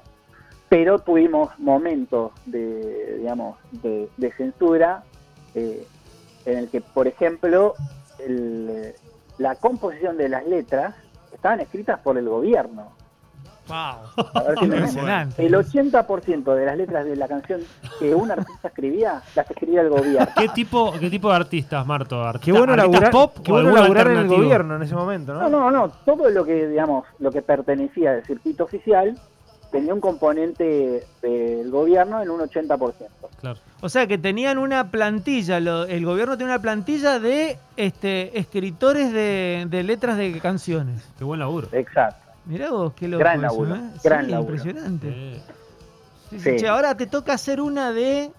pero 0.69 0.99
tuvimos 0.99 1.57
momentos 1.59 2.31
de, 2.45 3.17
digamos, 3.19 3.57
de, 3.71 4.09
de 4.17 4.31
censura 4.33 5.03
eh, 5.55 5.85
en 6.45 6.57
el 6.57 6.69
que, 6.69 6.81
por 6.81 7.07
ejemplo, 7.07 7.73
el, 8.19 8.93
la 9.37 9.55
composición 9.55 10.17
de 10.17 10.29
las 10.29 10.45
letras 10.45 10.95
estaban 11.33 11.59
escritas 11.59 11.99
por 11.99 12.17
el 12.17 12.27
gobierno. 12.27 12.91
Wow. 13.67 13.75
A 14.33 14.43
ver 14.43 14.59
si 14.59 14.67
me- 14.67 14.77
el 15.45 15.53
80% 15.53 16.53
de 16.55 16.65
las 16.65 16.77
letras 16.77 17.05
de 17.05 17.15
la 17.15 17.27
canción 17.27 17.61
que 17.99 18.13
un 18.13 18.29
artista 18.31 18.67
escribía, 18.67 19.21
las 19.35 19.49
escribía 19.49 19.81
el 19.81 19.89
gobierno. 19.89 20.27
¿Qué 20.37 20.49
tipo, 20.49 20.93
qué 20.99 21.09
tipo 21.09 21.29
de 21.29 21.35
artistas, 21.35 21.85
Marto? 21.85 22.21
Qué 22.21 22.27
¿Artistas, 22.27 22.57
bueno 22.59 22.75
laburar, 22.75 23.11
pop 23.11 23.37
qué 23.43 23.51
bueno 23.51 23.71
laburar 23.71 24.11
en 24.11 24.17
el 24.17 24.27
gobierno 24.27 24.75
en 24.75 24.83
ese 24.83 24.95
momento, 24.95 25.33
No, 25.33 25.49
¿no? 25.49 25.49
no, 25.49 25.71
no. 25.71 25.89
Todo 26.05 26.29
lo 26.29 26.43
que, 26.45 26.67
digamos, 26.67 27.05
lo 27.19 27.31
que 27.31 27.41
pertenecía 27.41 28.11
al 28.11 28.25
circuito 28.25 28.65
oficial 28.65 29.17
tenía 29.71 29.93
un 29.93 30.01
componente 30.01 31.03
del 31.21 31.71
gobierno 31.71 32.21
en 32.21 32.29
un 32.29 32.41
80%. 32.41 32.93
Claro. 33.41 33.59
O 33.81 33.89
sea 33.89 34.05
que 34.07 34.17
tenían 34.19 34.57
una 34.59 34.91
plantilla, 34.91 35.59
lo- 35.59 35.85
el 35.85 36.05
gobierno 36.05 36.37
tenía 36.37 36.53
una 36.53 36.61
plantilla 36.61 37.17
de 37.19 37.57
este, 37.75 38.37
escritores 38.37 39.11
de, 39.11 39.65
de 39.69 39.83
letras 39.83 40.17
de 40.17 40.39
canciones. 40.39 41.01
Qué 41.17 41.23
buen 41.23 41.39
laburo. 41.39 41.69
Exacto. 41.71 42.22
Mirá 42.45 42.69
vos, 42.71 42.93
qué 42.95 43.07
loco 43.07 43.19
Gran 43.19 43.45
eso, 43.45 43.65
¿eh? 43.65 43.81
gran 44.03 44.25
Sí, 44.25 44.31
laburo. 44.31 44.55
impresionante. 44.55 45.41
Sí, 46.29 46.39
sí, 46.39 46.39
Sí. 46.39 46.55
che, 46.57 46.67
ahora 46.67 46.95
te 46.97 47.07
toca 47.07 47.33
hacer 47.33 47.61
una 47.61 47.91
de 47.91 48.31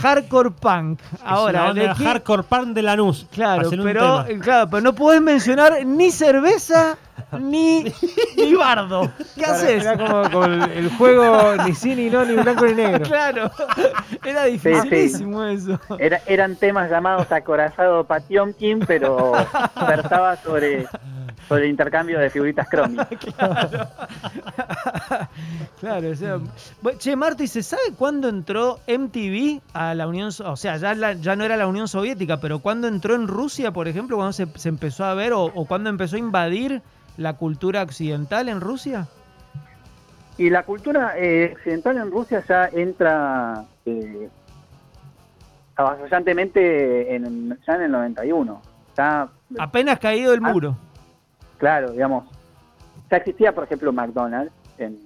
hardcore 0.00 0.50
punk. 0.50 1.00
Ahora, 1.24 1.66
es 1.66 1.72
una 1.72 1.82
¿de 1.82 1.94
hardcore 1.94 2.42
punk 2.44 2.68
de 2.68 2.82
Lanús. 2.82 3.26
Claro, 3.30 3.68
pero, 3.82 4.24
claro, 4.40 4.70
pero 4.70 4.80
no 4.82 4.94
puedes 4.94 5.20
mencionar 5.20 5.84
ni 5.84 6.10
cerveza 6.10 6.96
ni, 7.40 7.84
ni 8.36 8.54
bardo. 8.54 9.10
¿Qué 9.34 9.42
Claro, 9.42 9.52
haces? 9.54 9.84
Era 9.84 9.98
como 9.98 10.30
con 10.30 10.62
el 10.62 10.88
juego 10.96 11.56
ni 11.64 11.74
sí, 11.74 11.94
ni 11.94 12.08
no, 12.08 12.24
ni 12.24 12.34
blanco, 12.36 12.64
ni 12.64 12.74
negro. 12.74 13.04
Claro, 13.04 13.50
era 14.24 14.44
dificilísimo 14.44 15.44
eso. 15.44 15.78
Era, 15.98 16.20
eran 16.26 16.56
temas 16.56 16.90
llamados 16.90 17.30
Acorazado 17.30 18.04
Patiomkin, 18.04 18.80
pero 18.80 19.32
versaba 19.86 20.36
sobre, 20.36 20.86
sobre 21.48 21.64
el 21.64 21.70
intercambio 21.70 22.18
de 22.18 22.30
figuritas 22.30 22.68
crómicas. 22.68 23.08
Claro, 25.80 26.10
o 26.10 26.14
sea, 26.14 26.38
bu- 26.82 26.96
che, 26.98 27.14
Marti, 27.16 27.46
¿se 27.46 27.62
sabe 27.62 27.82
cuándo 27.98 28.28
entró 28.28 28.78
MTV 28.86 29.60
a 29.74 29.94
la 29.94 30.06
Unión 30.08 30.30
O 30.44 30.56
sea, 30.56 30.76
ya, 30.78 30.94
la- 30.94 31.12
ya 31.14 31.36
no 31.36 31.44
era 31.44 31.56
la 31.56 31.66
Unión 31.66 31.88
Soviética, 31.88 32.38
pero 32.40 32.60
cuándo 32.60 32.88
entró 32.88 33.14
en 33.14 33.28
Rusia, 33.28 33.70
por 33.72 33.86
ejemplo, 33.88 34.16
cuando 34.16 34.32
se, 34.32 34.46
se 34.56 34.68
empezó 34.70 35.04
a 35.04 35.14
ver 35.14 35.32
o, 35.32 35.44
o 35.44 35.66
cuándo 35.66 35.90
empezó 35.90 36.16
a 36.16 36.20
invadir 36.20 36.80
la 37.16 37.34
cultura 37.34 37.82
occidental 37.82 38.48
en 38.48 38.60
Rusia? 38.60 39.08
Y 40.38 40.50
la 40.50 40.62
cultura 40.64 41.14
eh, 41.18 41.52
occidental 41.54 41.98
en 41.98 42.10
Rusia 42.10 42.42
ya 42.48 42.68
entra 42.72 43.64
eh, 43.86 44.28
avasallantemente 45.76 47.14
en, 47.14 47.58
ya 47.66 47.74
en 47.74 47.82
el 47.82 47.90
91. 47.92 48.62
Ya, 48.96 49.28
Apenas 49.58 49.98
caído 49.98 50.32
el 50.32 50.40
muro. 50.40 50.76
Claro, 51.64 51.92
digamos, 51.92 52.24
ya 53.10 53.16
existía, 53.16 53.54
por 53.54 53.64
ejemplo, 53.64 53.90
McDonald's 53.90 54.52
en, 54.76 54.98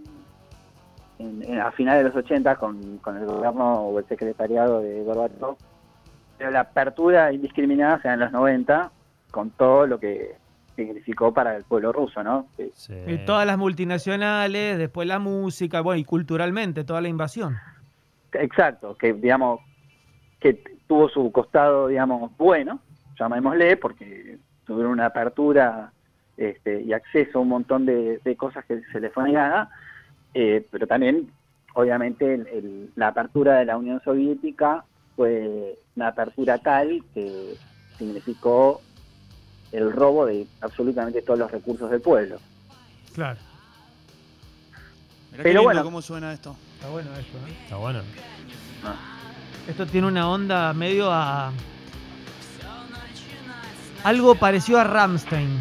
en- 1.21 1.45
en- 1.45 1.61
a 1.61 1.71
finales 1.71 2.03
de 2.03 2.09
los 2.09 2.17
80 2.17 2.57
con, 2.57 2.99
con 2.99 3.17
el 3.17 3.27
gobierno 3.27 3.75
o 3.83 3.97
el 4.01 4.05
secretariado 4.09 4.81
de 4.81 5.05
Gorbachev, 5.05 5.55
pero 6.37 6.51
la 6.51 6.61
apertura 6.61 7.33
indiscriminada 7.33 8.03
se 8.03 8.09
da 8.09 8.15
en 8.15 8.21
los 8.21 8.33
90 8.33 8.91
con 9.31 9.51
todo 9.51 9.87
lo 9.87 10.01
que 10.01 10.35
significó 10.75 11.33
para 11.33 11.55
el 11.57 11.63
pueblo 11.63 11.93
ruso, 11.93 12.25
¿no? 12.25 12.47
Sí. 12.75 12.99
Todas 13.25 13.47
las 13.47 13.57
multinacionales, 13.57 14.79
después 14.79 15.07
la 15.07 15.21
música, 15.21 15.81
bueno, 15.81 16.01
y 16.01 16.05
culturalmente, 16.05 16.83
toda 16.83 17.01
la 17.01 17.09
invasión. 17.09 17.57
Exacto, 18.33 18.97
que 18.99 19.13
digamos 19.13 19.61
que 20.41 20.61
tuvo 20.89 21.09
su 21.09 21.31
costado, 21.31 21.87
digamos, 21.87 22.33
bueno, 22.37 22.81
llamémosle, 23.17 23.77
porque 23.77 24.39
tuvieron 24.65 24.91
una 24.93 25.07
apertura 25.07 25.93
este, 26.39 26.81
y 26.83 26.93
acceso 26.93 27.39
a 27.39 27.43
un 27.43 27.49
montón 27.49 27.85
de, 27.85 28.19
de 28.25 28.37
cosas 28.37 28.65
que 28.65 28.81
se 28.93 29.01
les 29.01 29.13
fue 29.13 29.25
negada, 29.25 29.71
eh, 30.35 30.67
pero 30.71 30.87
también, 30.87 31.31
obviamente, 31.75 32.33
el- 32.35 32.47
el- 32.47 32.91
la 32.97 33.09
apertura 33.09 33.59
de 33.59 33.65
la 33.67 33.77
Unión 33.77 34.01
Soviética 34.05 34.85
fue 35.17 35.77
una 35.97 36.09
apertura 36.09 36.59
tal 36.59 37.03
que 37.13 37.55
significó 37.99 38.81
el 39.73 39.93
robo 39.93 40.25
de 40.27 40.47
absolutamente 40.61 41.21
todos 41.23 41.39
los 41.41 41.51
recursos 41.51 41.91
del 41.91 42.01
pueblo. 42.01 42.39
Claro. 43.15 43.39
Mirá 45.33 45.43
Pero 45.43 45.63
bueno. 45.65 45.83
cómo 45.83 46.01
suena 46.01 46.33
esto. 46.33 46.57
Está 46.77 46.89
bueno 46.89 47.11
esto, 47.17 47.37
¿eh? 47.39 47.57
Está 47.65 47.77
bueno. 47.77 48.01
Esto 49.69 49.87
tiene 49.87 50.07
una 50.07 50.31
onda 50.31 50.73
medio 50.73 51.11
a. 51.13 51.53
Algo 54.05 54.37
parecido 54.37 54.79
a 54.79 54.85
Ramstein. 54.85 55.59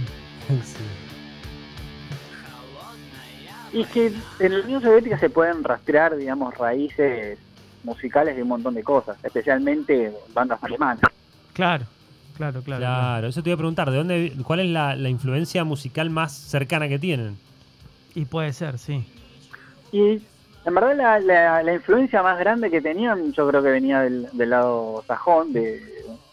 Y 3.74 3.82
es 3.82 3.88
que 3.90 4.14
en 4.40 4.58
la 4.60 4.64
Unión 4.64 4.82
Soviética 4.82 5.20
se 5.20 5.30
pueden 5.30 5.64
rastrear, 5.64 6.16
digamos, 6.16 6.56
raíces 6.58 7.38
musicales 7.84 8.36
de 8.36 8.42
un 8.44 8.50
montón 8.50 8.74
de 8.74 8.84
cosas, 8.84 9.18
especialmente 9.24 10.12
bandas 10.34 10.62
alemanas. 10.64 11.02
Claro, 11.54 11.86
claro, 12.36 12.62
claro. 12.62 12.80
Claro, 12.82 13.28
eso 13.28 13.44
te 13.44 13.50
iba 13.50 13.56
a 13.56 13.58
preguntar, 13.58 13.92
¿de 13.92 13.98
dónde, 13.98 14.34
¿cuál 14.46 14.62
es 14.62 14.68
la, 14.70 14.96
la 14.96 15.10
influencia 15.10 15.64
musical 15.64 16.10
más 16.10 16.34
cercana 16.34 16.88
que 16.88 16.98
tienen? 17.00 17.38
Y 18.16 18.26
puede 18.26 18.54
ser, 18.54 18.78
sí. 18.80 19.04
Y 19.92 20.22
en 20.66 20.74
verdad 20.74 20.96
la, 20.96 21.20
la- 21.20 21.64
la 21.64 21.74
influencia 21.74 22.24
más 22.24 22.38
grande 22.40 22.70
que 22.72 22.82
tenían 22.82 23.32
yo 23.34 23.48
creo 23.48 23.62
que 23.64 23.70
venía 23.70 24.02
del, 24.02 24.28
del 24.34 24.50
lado 24.50 25.04
sajón 25.08 25.54
de, 25.54 25.80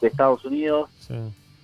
de 0.01 0.09
Estados 0.09 0.45
Unidos, 0.45 0.89
Sí. 0.99 1.15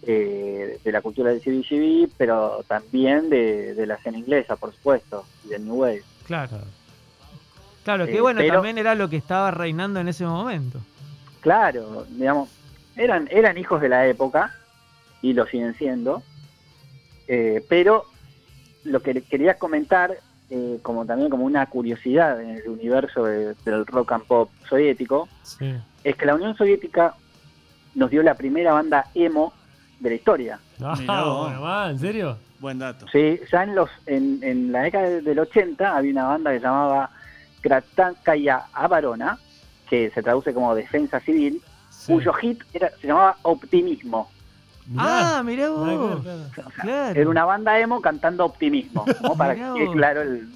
Eh, 0.02 0.78
de 0.82 0.92
la 0.92 1.02
cultura 1.02 1.30
del 1.30 1.40
CBGB, 1.40 2.10
pero 2.16 2.64
también 2.66 3.28
de, 3.30 3.74
de 3.74 3.86
la 3.86 3.94
escena 3.96 4.18
inglesa, 4.18 4.56
por 4.56 4.72
supuesto, 4.74 5.24
y 5.44 5.48
del 5.48 5.64
New 5.64 5.74
Wave. 5.76 6.02
Claro. 6.26 6.58
Claro, 7.84 8.06
que 8.06 8.16
Eh, 8.16 8.20
bueno, 8.20 8.40
pero- 8.40 8.54
también 8.54 8.78
era 8.78 8.94
lo 8.94 9.08
que 9.08 9.16
estaba 9.16 9.50
reinando 9.50 10.00
en 10.00 10.08
ese 10.08 10.24
momento. 10.24 10.78
Claro, 11.40 12.04
digamos, 12.10 12.48
eran, 12.96 13.28
eran 13.30 13.56
hijos 13.58 13.80
de 13.80 13.88
la 13.88 14.06
época 14.06 14.54
y 15.22 15.32
lo 15.32 15.46
siguen 15.46 15.74
siendo, 15.74 16.22
eh, 17.28 17.64
pero 17.68 18.04
lo 18.84 19.00
que 19.00 19.22
quería 19.22 19.54
comentar, 19.54 20.16
eh, 20.50 20.78
como 20.82 21.04
también 21.06 21.30
como 21.30 21.44
una 21.44 21.66
curiosidad 21.66 22.40
en 22.42 22.50
el 22.56 22.68
universo 22.68 23.24
de- 23.24 23.54
del 23.64 23.86
rock 23.86 24.12
and 24.12 24.24
pop 24.24 24.50
soviético, 24.68 25.28
Sí. 25.42 25.74
es 26.04 26.16
que 26.16 26.26
la 26.26 26.34
Unión 26.34 26.56
Soviética 26.56 27.14
nos 27.94 28.10
dio 28.10 28.22
la 28.22 28.34
primera 28.34 28.72
banda 28.72 29.06
emo 29.14 29.52
de 30.00 30.08
la 30.10 30.14
historia. 30.16 30.58
Ah, 30.82 31.24
vos. 31.24 31.90
¿en 31.90 31.98
serio? 31.98 32.36
Buen 32.58 32.78
dato. 32.78 33.06
Sí, 33.12 33.40
ya 33.50 33.62
en 33.62 33.74
los 33.74 33.88
en, 34.06 34.40
en 34.42 34.72
la 34.72 34.80
década 34.82 35.08
del 35.08 35.38
80 35.38 35.96
había 35.96 36.12
una 36.12 36.24
banda 36.26 36.50
que 36.52 36.58
se 36.58 36.64
llamaba 36.64 37.10
Kratankaya 37.60 38.64
Avarona, 38.72 39.38
que 39.88 40.10
se 40.10 40.22
traduce 40.22 40.52
como 40.52 40.74
Defensa 40.74 41.20
Civil, 41.20 41.60
Sí. 41.90 42.12
cuyo 42.14 42.32
hit 42.32 42.62
era, 42.72 42.90
se 43.00 43.06
llamaba 43.08 43.36
Optimismo. 43.42 44.30
Mirá. 44.86 45.38
Ah, 45.38 45.42
mirá 45.42 45.68
Nada 45.68 45.84
que 45.84 45.88
ver, 45.90 45.98
vos. 45.98 46.20
claro. 46.54 46.70
Claro. 46.80 47.20
Era 47.20 47.30
una 47.30 47.44
banda 47.44 47.78
emo 47.78 48.00
cantando 48.00 48.44
Optimismo, 48.46 49.04
¿no? 49.22 49.34
para 49.36 49.54
que 49.54 49.60
quede 49.60 49.84
vos. 49.86 49.94
claro 49.96 50.22
el, 50.22 50.48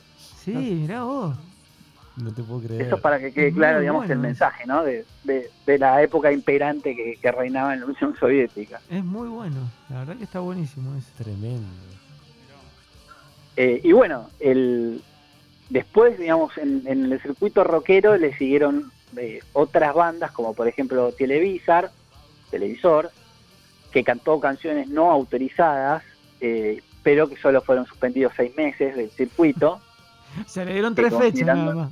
Sí, 0.42 0.52
mirá 0.52 1.02
vos. 1.04 1.36
No 2.16 2.32
te 2.32 2.42
puedo 2.42 2.60
creer. 2.60 2.82
eso 2.82 2.96
es 2.96 3.00
para 3.02 3.18
que 3.18 3.32
quede 3.32 3.50
Muy 3.50 3.58
claro, 3.58 3.80
digamos, 3.80 4.02
bueno 4.02 4.14
el 4.14 4.20
mensaje, 4.20 4.66
¿no? 4.66 4.84
De, 4.84 5.04
de, 5.24 5.50
de 5.66 5.78
la 5.78 6.00
época 6.02 6.30
imperante 6.30 6.94
que, 6.94 7.16
que 7.20 7.32
reinaba 7.32 7.74
en 7.74 7.80
la 7.80 7.86
Unión 7.86 8.14
Soviética. 8.18 8.80
Es 8.88 9.04
muy 9.04 9.28
bueno. 9.28 9.56
La 9.90 10.00
verdad 10.00 10.16
que 10.16 10.24
está 10.24 10.40
buenísimo 10.40 10.94
eso. 10.96 11.08
Tremendo. 11.18 11.66
Eh, 13.56 13.80
y 13.82 13.92
bueno, 13.92 14.30
el, 14.40 15.02
después, 15.70 16.18
digamos, 16.18 16.56
en, 16.58 16.82
en 16.86 17.12
el 17.12 17.20
circuito 17.20 17.64
rockero 17.64 18.16
le 18.16 18.36
siguieron 18.36 18.92
eh, 19.16 19.40
otras 19.52 19.94
bandas, 19.94 20.32
como 20.32 20.54
por 20.54 20.68
ejemplo 20.68 21.12
Televisar, 21.12 21.90
Televisor, 22.50 23.10
que 23.92 24.02
cantó 24.04 24.40
canciones 24.40 24.88
no 24.88 25.10
autorizadas, 25.10 26.02
eh, 26.40 26.82
pero 27.02 27.28
que 27.28 27.36
solo 27.36 27.60
fueron 27.60 27.86
suspendidos 27.86 28.32
seis 28.36 28.56
meses 28.56 28.96
del 28.96 29.10
circuito. 29.10 29.80
Se 30.46 30.64
le 30.64 30.72
dieron 30.74 30.94
Sí, 30.94 31.02
tres 31.02 31.14
fechas 31.16 31.46
nada 31.56 31.74
más. 31.74 31.90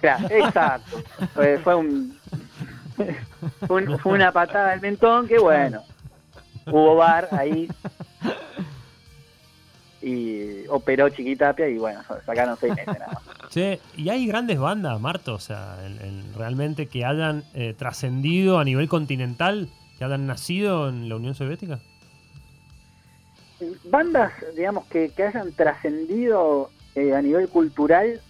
Claro, 0.00 0.28
exacto. 0.30 1.02
Fue, 1.34 1.58
fue 1.58 1.74
un, 1.74 2.18
fue 3.66 3.82
un- 3.84 3.98
fue 3.98 4.12
una 4.12 4.32
patada 4.32 4.70
del 4.72 4.80
mentón 4.80 5.26
que 5.28 5.38
bueno, 5.38 5.82
hubo 6.66 6.96
bar 6.96 7.28
ahí 7.32 7.68
y 10.00 10.66
operó 10.68 11.08
Chiquitapia 11.10 11.68
y 11.68 11.78
bueno, 11.78 12.00
sacaron 12.26 12.56
seis 12.58 12.74
meses 12.74 12.98
nada 12.98 13.20
más. 13.24 13.50
Che, 13.50 13.80
¿y 13.96 14.08
hay 14.08 14.26
grandes 14.26 14.58
bandas, 14.58 15.00
Marto? 15.00 15.34
O 15.34 15.38
sea, 15.38 15.76
en- 15.86 16.00
en- 16.00 16.34
realmente 16.34 16.86
que 16.86 17.04
hayan 17.04 17.44
eh, 17.54 17.74
trascendido 17.76 18.58
a 18.58 18.64
nivel 18.64 18.88
continental, 18.88 19.68
que 19.98 20.04
hayan 20.04 20.26
nacido 20.26 20.88
en 20.88 21.08
la 21.08 21.16
Unión 21.16 21.34
Soviética. 21.34 21.78
Bandas, 23.84 24.32
digamos, 24.56 24.86
que, 24.86 25.10
que 25.10 25.22
hayan 25.24 25.52
trascendido 25.52 26.70
eh, 26.94 27.14
a 27.14 27.22
nivel 27.22 27.48
cultural, 27.48 28.20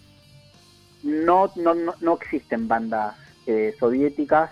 no, 1.03 1.51
no, 1.57 1.75
no, 1.75 1.95
no 2.01 2.15
existen 2.15 2.69
bandas 2.69 3.17
eh, 3.47 3.75
soviéticas 3.79 4.51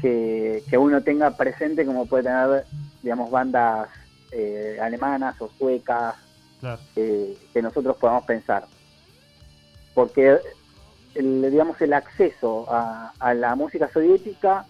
que, 0.00 0.62
que 0.68 0.76
uno 0.76 1.02
tenga 1.02 1.30
presente 1.36 1.86
como 1.86 2.06
puede 2.06 2.24
tener, 2.24 2.64
digamos, 3.02 3.30
bandas 3.30 3.88
eh, 4.32 4.78
alemanas 4.80 5.40
o 5.40 5.50
suecas 5.58 6.14
Claro. 6.60 6.80
eh, 6.96 7.36
que 7.52 7.62
nosotros 7.62 7.96
podamos 7.98 8.24
pensar. 8.24 8.66
Porque 9.94 10.38
el, 11.14 11.50
digamos, 11.50 11.80
el 11.80 11.92
acceso 11.92 12.66
a, 12.70 13.12
a 13.18 13.34
la 13.34 13.54
música 13.54 13.90
soviética 13.92 14.66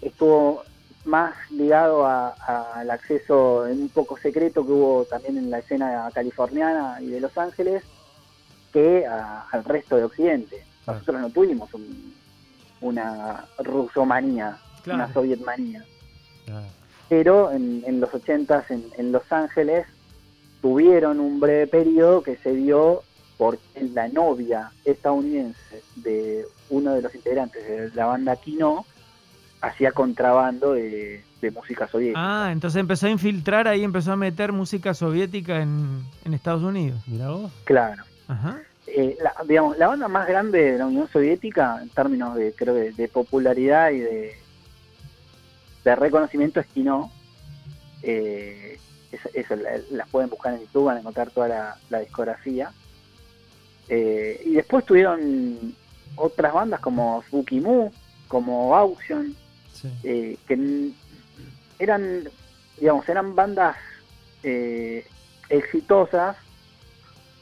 estuvo 0.00 0.62
más 1.04 1.34
ligado 1.50 2.06
al 2.06 2.90
acceso 2.90 3.66
en 3.66 3.82
un 3.82 3.88
poco 3.90 4.16
secreto 4.18 4.64
que 4.64 4.72
hubo 4.72 5.04
también 5.04 5.36
en 5.38 5.50
la 5.50 5.58
escena 5.58 6.08
californiana 6.14 6.98
y 7.00 7.06
de 7.08 7.20
Los 7.20 7.36
Ángeles 7.36 7.82
que 8.72 9.06
a- 9.06 9.46
al 9.50 9.64
resto 9.64 9.96
de 9.96 10.04
Occidente. 10.04 10.64
Nosotros 10.86 11.20
no 11.20 11.30
tuvimos 11.30 11.72
un- 11.74 12.14
una 12.80 13.44
rusomanía, 13.58 14.58
Claro. 14.82 15.04
una 15.04 15.12
sovietmanía 15.14 15.84
Claro. 16.44 16.66
pero 17.08 17.50
en, 17.52 17.82
en 17.86 18.00
los 18.00 18.12
80 18.12 18.64
en, 18.68 18.84
en 18.98 19.12
Los 19.12 19.30
Ángeles 19.32 19.86
tuvieron 20.60 21.20
un 21.20 21.40
breve 21.40 21.66
periodo 21.66 22.22
que 22.22 22.36
se 22.36 22.52
dio 22.54 23.02
porque 23.38 23.82
la 23.92 24.08
novia 24.08 24.70
estadounidense 24.84 25.82
de 25.96 26.46
uno 26.70 26.94
de 26.94 27.02
los 27.02 27.14
integrantes 27.14 27.66
de 27.66 27.90
la 27.94 28.06
banda 28.06 28.36
Kino 28.36 28.84
hacía 29.66 29.92
contrabando 29.92 30.72
de, 30.74 31.22
de 31.40 31.50
música 31.50 31.88
soviética. 31.88 32.20
Ah, 32.46 32.52
entonces 32.52 32.80
empezó 32.80 33.06
a 33.06 33.10
infiltrar 33.10 33.66
ahí, 33.68 33.82
empezó 33.84 34.12
a 34.12 34.16
meter 34.16 34.52
música 34.52 34.94
soviética 34.94 35.60
en, 35.62 36.02
en 36.24 36.34
Estados 36.34 36.62
Unidos. 36.62 37.00
Mirá 37.06 37.30
vos. 37.30 37.52
Claro. 37.64 38.02
Ajá. 38.28 38.58
Eh, 38.86 39.16
la, 39.22 39.32
digamos, 39.46 39.76
la 39.78 39.88
banda 39.88 40.08
más 40.08 40.28
grande 40.28 40.72
de 40.72 40.78
la 40.78 40.86
Unión 40.86 41.08
Soviética 41.12 41.80
en 41.82 41.88
términos 41.88 42.34
de 42.36 42.52
creo 42.54 42.74
de, 42.74 42.92
de 42.92 43.08
popularidad 43.08 43.90
y 43.90 43.98
de, 43.98 44.32
de 45.84 45.96
reconocimiento 45.96 46.60
es 46.60 46.66
Kino. 46.66 47.10
Eh, 48.02 48.78
eso, 49.10 49.28
eso, 49.32 49.56
la- 49.56 49.70
las 49.90 50.08
pueden 50.10 50.28
buscar 50.30 50.54
en 50.54 50.60
YouTube, 50.60 50.84
van 50.84 50.96
a 50.98 51.00
encontrar 51.00 51.30
toda 51.30 51.48
la, 51.48 51.76
la 51.90 52.00
discografía. 52.00 52.70
Eh, 53.88 54.42
y 54.46 54.50
después 54.52 54.84
tuvieron 54.84 55.74
otras 56.16 56.52
bandas 56.52 56.80
como 56.80 57.22
Spooky 57.26 57.60
Moo, 57.60 57.90
como 58.28 58.74
Auction, 58.76 59.34
Eh, 60.02 60.36
que 60.46 60.90
eran, 61.78 62.28
digamos, 62.78 63.08
eran 63.08 63.34
bandas 63.34 63.76
eh, 64.42 65.06
exitosas, 65.48 66.36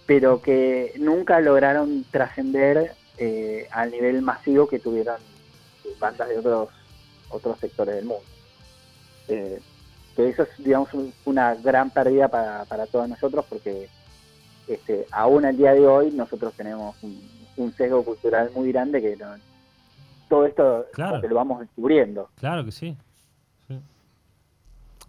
pero 0.07 0.41
que 0.43 0.93
nunca 0.99 1.41
lograron 1.41 2.05
trascender 2.11 2.95
eh, 3.19 3.69
al 3.71 3.91
nivel 3.91 4.23
masivo 4.23 4.67
que 4.69 4.79
tuvieron 4.79 5.17
bandas 6.01 6.29
de 6.29 6.39
otros 6.39 6.69
otros 7.29 7.59
sectores 7.61 7.95
del 7.95 8.05
mundo. 8.05 8.25
Eh, 9.29 9.61
que 10.17 10.29
eso 10.29 10.43
es, 10.43 10.49
digamos, 10.59 10.93
un- 10.93 11.15
una 11.25 11.55
gran 11.55 11.91
pérdida 11.91 12.29
para, 12.29 12.65
para 12.67 12.87
todos 12.87 13.09
nosotros 13.09 13.47
porque 13.49 13.89
este, 14.69 15.07
aún 15.11 15.45
al 15.47 15.57
día 15.57 15.73
de 15.73 15.87
hoy 15.87 16.11
nosotros 16.11 16.53
tenemos 16.57 16.95
un, 17.03 17.21
un 17.57 17.75
sesgo 17.77 18.05
cultural 18.05 18.51
muy 18.55 18.71
grande 18.73 19.01
que 19.01 19.17
no- 19.17 19.37
todo 20.33 20.47
esto 20.47 20.87
Claro. 20.95 21.21
que 21.21 21.29
lo 21.29 21.35
vamos 21.35 21.61
descubriendo. 21.61 22.31
Claro 22.37 22.65
que 22.65 22.73
sí. 22.73 22.97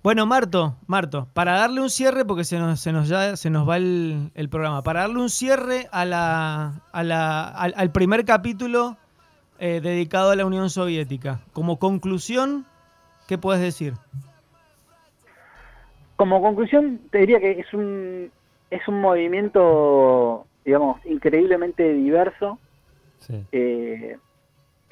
Bueno, 0.03 0.25
Marto, 0.25 0.75
Marto, 0.85 1.29
para 1.33 1.53
darle 1.53 1.79
un 1.79 1.89
cierre, 1.89 2.25
porque 2.25 2.43
se 2.43 2.59
nos, 2.59 2.81
se 2.81 2.91
nos, 2.91 3.07
ya, 3.07 3.37
se 3.37 3.49
nos 3.49 3.67
va 3.67 3.77
el, 3.77 4.31
el 4.35 4.49
programa, 4.49 4.81
para 4.81 4.99
darle 5.01 5.21
un 5.21 5.29
cierre 5.29 5.87
a 5.93 6.03
la, 6.03 6.81
a 6.91 7.03
la, 7.03 7.47
al, 7.47 7.73
al 7.77 7.91
primer 7.93 8.25
capítulo 8.25 8.97
eh, 9.59 9.79
dedicado 9.81 10.31
a 10.31 10.35
la 10.35 10.45
Unión 10.45 10.69
Soviética, 10.69 11.39
como 11.53 11.79
conclusión, 11.79 12.65
¿qué 13.29 13.37
puedes 13.37 13.61
decir? 13.61 13.93
Como 16.17 16.41
conclusión, 16.41 16.99
te 17.09 17.19
diría 17.19 17.39
que 17.39 17.51
es 17.61 17.73
un, 17.73 18.29
es 18.71 18.85
un 18.89 18.99
movimiento, 18.99 20.45
digamos, 20.65 20.99
increíblemente 21.05 21.93
diverso, 21.93 22.59
Sí. 23.19 23.41
eh, 23.53 24.17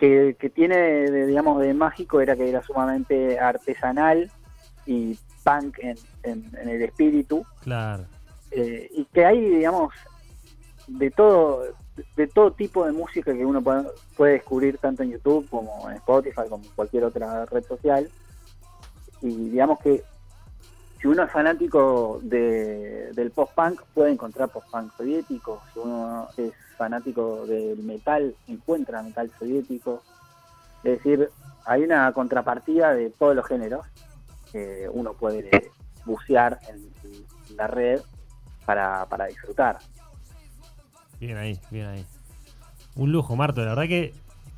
que, 0.02 0.36
que 0.40 0.50
tiene, 0.50 0.76
de, 0.78 1.28
digamos, 1.28 1.62
de 1.62 1.74
mágico, 1.76 2.20
era 2.20 2.36
que 2.36 2.50
era 2.50 2.64
sumamente 2.64 3.40
artesanal 3.40 4.32
y 4.88 5.16
punk 5.44 5.78
en, 5.80 5.96
en- 6.24 6.52
en 6.60 6.70
el 6.70 6.82
espíritu, 6.82 7.46
Claro. 7.62 8.06
eh, 8.50 8.90
y 8.94 9.06
que 9.06 9.24
hay, 9.26 9.40
digamos, 9.40 9.94
de 10.88 11.12
todo 11.12 11.64
de 12.16 12.26
todo 12.28 12.52
tipo 12.52 12.84
de 12.86 12.94
música 12.94 13.32
que 13.32 13.46
uno 13.46 13.62
puede, 13.62 13.84
puede 14.18 14.34
descubrir 14.34 14.80
tanto 14.80 15.04
en 15.04 15.12
YouTube 15.12 15.48
como 15.52 15.88
en 15.90 15.98
Spotify, 15.98 16.42
como 16.50 16.64
en 16.64 16.72
cualquier 16.72 17.04
otra 17.04 17.46
red 17.46 17.64
social. 17.66 18.10
Y 19.22 19.50
digamos 19.52 19.78
que 19.82 20.02
si 21.02 21.08
uno 21.08 21.24
es 21.24 21.32
fanático 21.32 22.20
de, 22.22 23.12
del 23.14 23.32
post-punk, 23.32 23.82
puede 23.94 24.12
encontrar 24.12 24.50
post-punk 24.50 24.96
soviético. 24.96 25.64
Si 25.74 25.80
uno 25.80 26.28
es 26.38 26.54
fanático 26.78 27.46
del 27.48 27.80
metal, 27.80 28.36
encuentra 28.48 29.02
metal 29.02 29.32
soviético. 29.40 30.04
Es 30.84 30.98
decir, 30.98 31.30
hay 31.66 31.84
una 31.84 32.12
contrapartida 32.14 32.94
de 32.94 33.10
todos 33.10 33.36
los 33.36 33.48
géneros 33.48 33.86
que 34.52 34.88
uno 34.92 35.14
puede 35.14 35.72
bucear 36.06 36.60
en, 36.70 36.78
en 37.50 37.58
la 37.58 37.66
red 37.66 38.02
para, 38.66 39.08
para 39.08 39.26
disfrutar. 39.26 39.80
Bien 41.20 41.38
ahí, 41.38 41.60
bien 41.72 41.88
ahí. 41.88 42.06
Un 42.96 43.12
lujo, 43.12 43.36
Marto. 43.36 43.62
La 43.62 43.70
verdad 43.70 43.88
que 43.88 44.14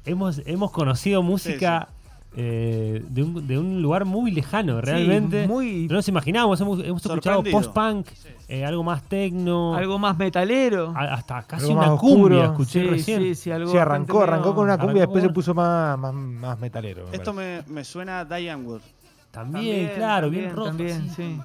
hemos, 0.05 0.41
hemos 0.45 0.71
conocido 0.71 1.23
música 1.23 1.87
eh, 2.35 3.03
de, 3.09 3.23
un, 3.23 3.47
de 3.47 3.57
un 3.59 3.81
lugar 3.81 4.05
muy 4.05 4.31
lejano, 4.31 4.81
realmente. 4.81 5.43
Sí, 5.43 5.47
muy, 5.47 5.87
No 5.87 5.95
nos 5.95 6.07
imaginábamos, 6.07 6.59
hemos, 6.61 6.83
hemos 6.83 7.05
escuchado 7.05 7.43
post-punk, 7.43 8.07
eh, 8.47 8.65
algo 8.65 8.83
más 8.83 9.03
tecno, 9.03 9.75
algo 9.75 9.99
más 9.99 10.17
metalero. 10.17 10.93
a- 10.95 11.13
hasta 11.13 11.43
casi 11.43 11.65
Algo 11.65 11.77
una 11.79 11.91
más 11.91 11.99
cumbia 11.99 12.45
escuché 12.45 12.81
sí, 12.81 12.87
recién. 12.87 13.21
sí, 13.21 13.35
sí, 13.35 13.51
algo 13.51 13.71
Sí, 13.71 13.77
arrancó, 13.77 14.21
arrancó 14.23 14.55
con 14.55 14.65
una 14.65 14.77
cumbia, 14.77 15.01
después 15.03 15.23
se 15.23 15.29
puso 15.29 15.53
más, 15.53 15.97
más, 15.99 16.13
más 16.13 16.59
metalero. 16.59 17.05
me 17.09 17.15
Esto 17.17 17.33
me, 17.33 17.61
me 17.67 17.83
suena 17.83 18.21
a 18.21 18.25
Diane 18.25 18.63
Wood. 18.63 18.81
También, 19.31 19.91
claro, 19.95 20.29
bien 20.29 20.55
rock. 20.55 20.65
También, 20.67 21.09
sí. 21.15 21.39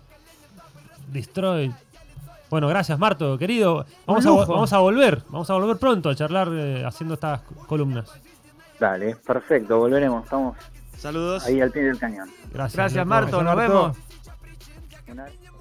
Destroy. 1.13 1.73
Bueno, 2.51 2.67
gracias, 2.69 2.99
Marto, 2.99 3.37
querido. 3.39 3.85
Vamos 4.07 4.25
a, 4.27 4.31
vamos 4.31 4.73
a 4.73 4.79
volver, 4.79 5.23
vamos 5.29 5.51
a 5.51 5.55
volver 5.55 5.77
pronto 5.77 6.09
a 6.09 6.15
charlar 6.15 6.49
eh, 6.53 6.83
haciendo 6.87 7.15
estas 7.15 7.43
columnas. 7.67 8.11
Dale, 8.81 9.17
perfecto, 9.17 9.77
volveremos. 9.79 10.25
Estamos 10.25 10.57
Saludos. 10.99 11.45
ahí 11.47 11.61
al 11.61 11.71
pie 11.71 11.83
del 11.85 11.99
cañón. 11.99 12.29
Gracias. 12.53 13.07
Marto. 13.07 13.43
Nos 13.43 13.57
vemos. 13.57 13.97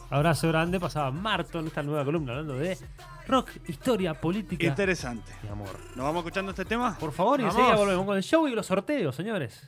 Abrazo 0.09 0.47
grande, 0.47 0.79
pasaba 0.79 1.11
Marto 1.11 1.59
en 1.59 1.67
esta 1.67 1.83
nueva 1.83 2.05
columna 2.05 2.31
hablando 2.31 2.55
de 2.55 2.77
rock, 3.27 3.49
historia, 3.67 4.13
política 4.13 4.65
Interesante. 4.65 5.31
y 5.43 5.47
amor. 5.47 5.77
¿Nos 5.95 6.05
vamos 6.05 6.19
escuchando 6.19 6.51
este 6.51 6.63
tema? 6.63 6.97
Por 6.97 7.11
favor, 7.11 7.41
y 7.41 7.43
enseguida 7.43 7.75
volvemos 7.75 8.05
con 8.05 8.15
el 8.15 8.23
show 8.23 8.47
y 8.47 8.51
los 8.55 8.65
sorteos, 8.65 9.15
señores. 9.15 9.67